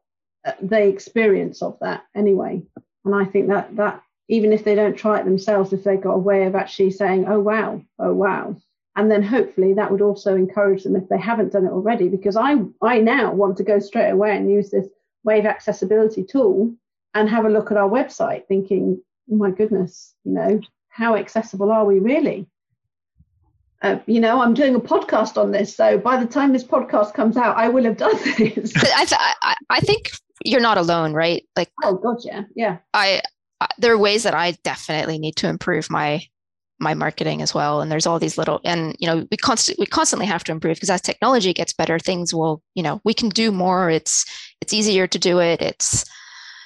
[0.45, 2.63] uh, they experience of that anyway.
[3.05, 6.15] And I think that that even if they don't try it themselves, if they've got
[6.15, 8.57] a way of actually saying, "Oh wow, oh wow,"
[8.97, 12.09] and then hopefully that would also encourage them if they haven't done it already.
[12.09, 14.87] Because I I now want to go straight away and use this
[15.25, 16.75] Wave accessibility tool
[17.15, 21.71] and have a look at our website thinking, oh my goodness, you know, how accessible
[21.71, 22.47] are we really?
[23.83, 27.15] Uh, you know, I'm doing a podcast on this, so by the time this podcast
[27.15, 28.77] comes out, I will have done this.
[28.77, 30.11] I, th- I, I think
[30.45, 31.47] you're not alone, right?
[31.57, 32.79] Like, oh god, yeah, yeah.
[32.95, 33.23] I,
[33.61, 36.23] I there are ways that I definitely need to improve my
[36.79, 37.81] my marketing as well.
[37.81, 40.77] And there's all these little and you know we constantly we constantly have to improve
[40.77, 43.91] because as technology gets better things will you know we can do more.
[43.91, 44.25] It's
[44.61, 45.61] it's easier to do it.
[45.61, 46.05] It's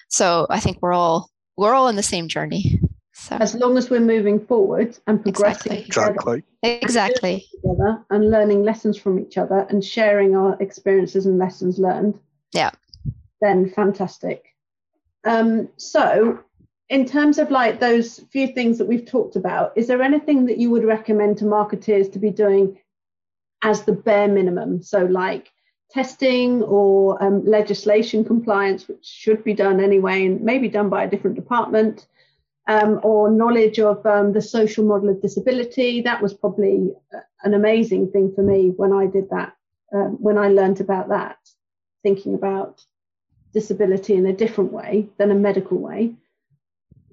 [0.09, 2.81] so i think we're all we're all in the same journey.
[3.15, 6.43] So as long as we're moving forward and progressing exactly.
[6.63, 7.47] Exactly.
[7.63, 12.19] Together and learning lessons from each other and sharing our experiences and lessons learned.
[12.53, 12.71] Yeah
[13.41, 14.45] then fantastic
[15.25, 16.45] um, so
[16.91, 20.59] in terms of like those few things that we've talked about, is there anything that
[20.59, 22.79] you would recommend to marketeers to be doing
[23.63, 24.83] as the bare minimum?
[24.83, 25.51] So, like
[25.91, 31.11] testing or um, legislation compliance, which should be done anyway and maybe done by a
[31.11, 32.07] different department,
[32.69, 36.03] um, or knowledge of um, the social model of disability.
[36.03, 39.57] That was probably uh, an amazing thing for me when I did that,
[39.95, 41.39] uh, when I learned about that,
[42.03, 42.85] thinking about
[43.55, 46.15] disability in a different way than a medical way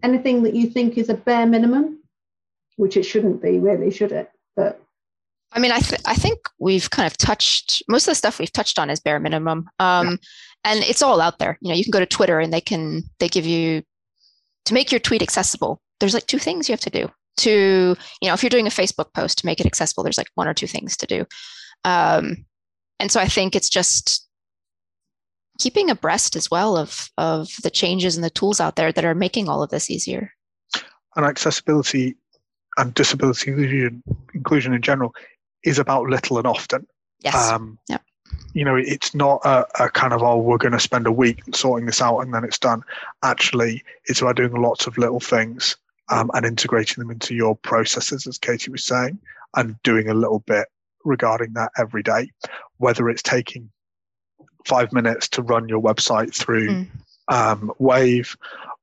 [0.04, 2.00] anything that you think is a bare minimum,
[2.78, 4.30] which it shouldn't be, really, should it?
[4.56, 4.82] But
[5.52, 8.52] I mean, I th- I think we've kind of touched most of the stuff we've
[8.52, 10.16] touched on is bare minimum, um, yeah.
[10.66, 11.58] and it's all out there.
[11.62, 13.84] You know, you can go to Twitter and they can they give you
[14.66, 15.82] to make your tweet accessible.
[16.00, 17.10] There's like two things you have to do.
[17.38, 20.30] To you know, if you're doing a Facebook post to make it accessible, there's like
[20.36, 21.26] one or two things to do.
[21.84, 22.46] Um,
[23.00, 24.28] and so I think it's just
[25.62, 29.14] keeping abreast as well of of the changes and the tools out there that are
[29.14, 30.34] making all of this easier.
[31.16, 32.16] And accessibility
[32.78, 34.04] and disability inclusion,
[34.34, 35.14] inclusion in general
[35.64, 36.88] is about little and often.
[37.20, 37.36] Yes.
[37.36, 38.00] Um, yeah.
[38.54, 41.42] You know, it's not a, a kind of, oh, we're going to spend a week
[41.54, 42.82] sorting this out and then it's done.
[43.24, 45.76] Actually, it's about doing lots of little things
[46.10, 49.20] um, and integrating them into your processes, as Katie was saying,
[49.56, 50.68] and doing a little bit
[51.04, 52.32] regarding that every day,
[52.78, 53.70] whether it's taking
[54.66, 56.88] five minutes to run your website through mm.
[57.28, 58.36] um, Wave,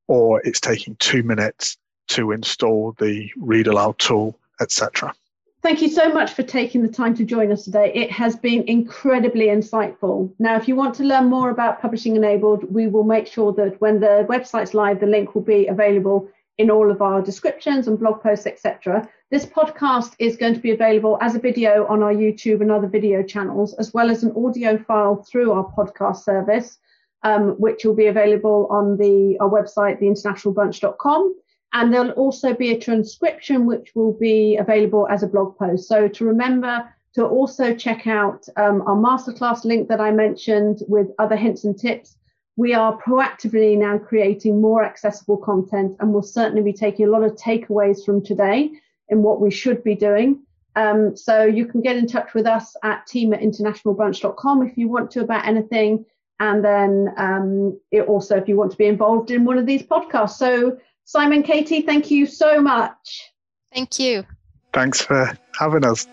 [0.07, 1.77] or it's taking two minutes
[2.09, 5.15] to install the read aloud tool, etc.
[5.61, 7.93] Thank you so much for taking the time to join us today.
[7.93, 10.33] It has been incredibly insightful.
[10.39, 13.81] Now, if you want to learn more about Publishing Enabled, we will make sure that
[13.81, 17.99] when the website's live, the link will be available in all of our descriptions and
[17.99, 19.09] blog posts, etc.
[19.31, 22.89] This podcast is going to be available as a video on our YouTube and other
[22.89, 26.79] video channels, as well as an audio file through our podcast service,
[27.25, 31.35] um, which will be available on the our website, theinternationalbunch.com.
[31.75, 35.89] And there'll also be a transcription which will be available as a blog post.
[35.89, 41.09] So to remember to also check out um, our masterclass link that I mentioned with
[41.19, 42.17] other hints and tips
[42.57, 47.23] we are proactively now creating more accessible content and we'll certainly be taking a lot
[47.23, 48.73] of takeaways from today
[49.09, 50.43] in what we should be doing.
[50.77, 54.89] Um, so you can get in touch with us at team at internationalbunch.com if you
[54.89, 56.05] want to about anything.
[56.41, 60.37] And then um, also if you want to be involved in one of these podcasts.
[60.37, 63.33] So Simon, Katie, thank you so much.
[63.75, 64.25] Thank you.
[64.73, 66.07] Thanks for having us.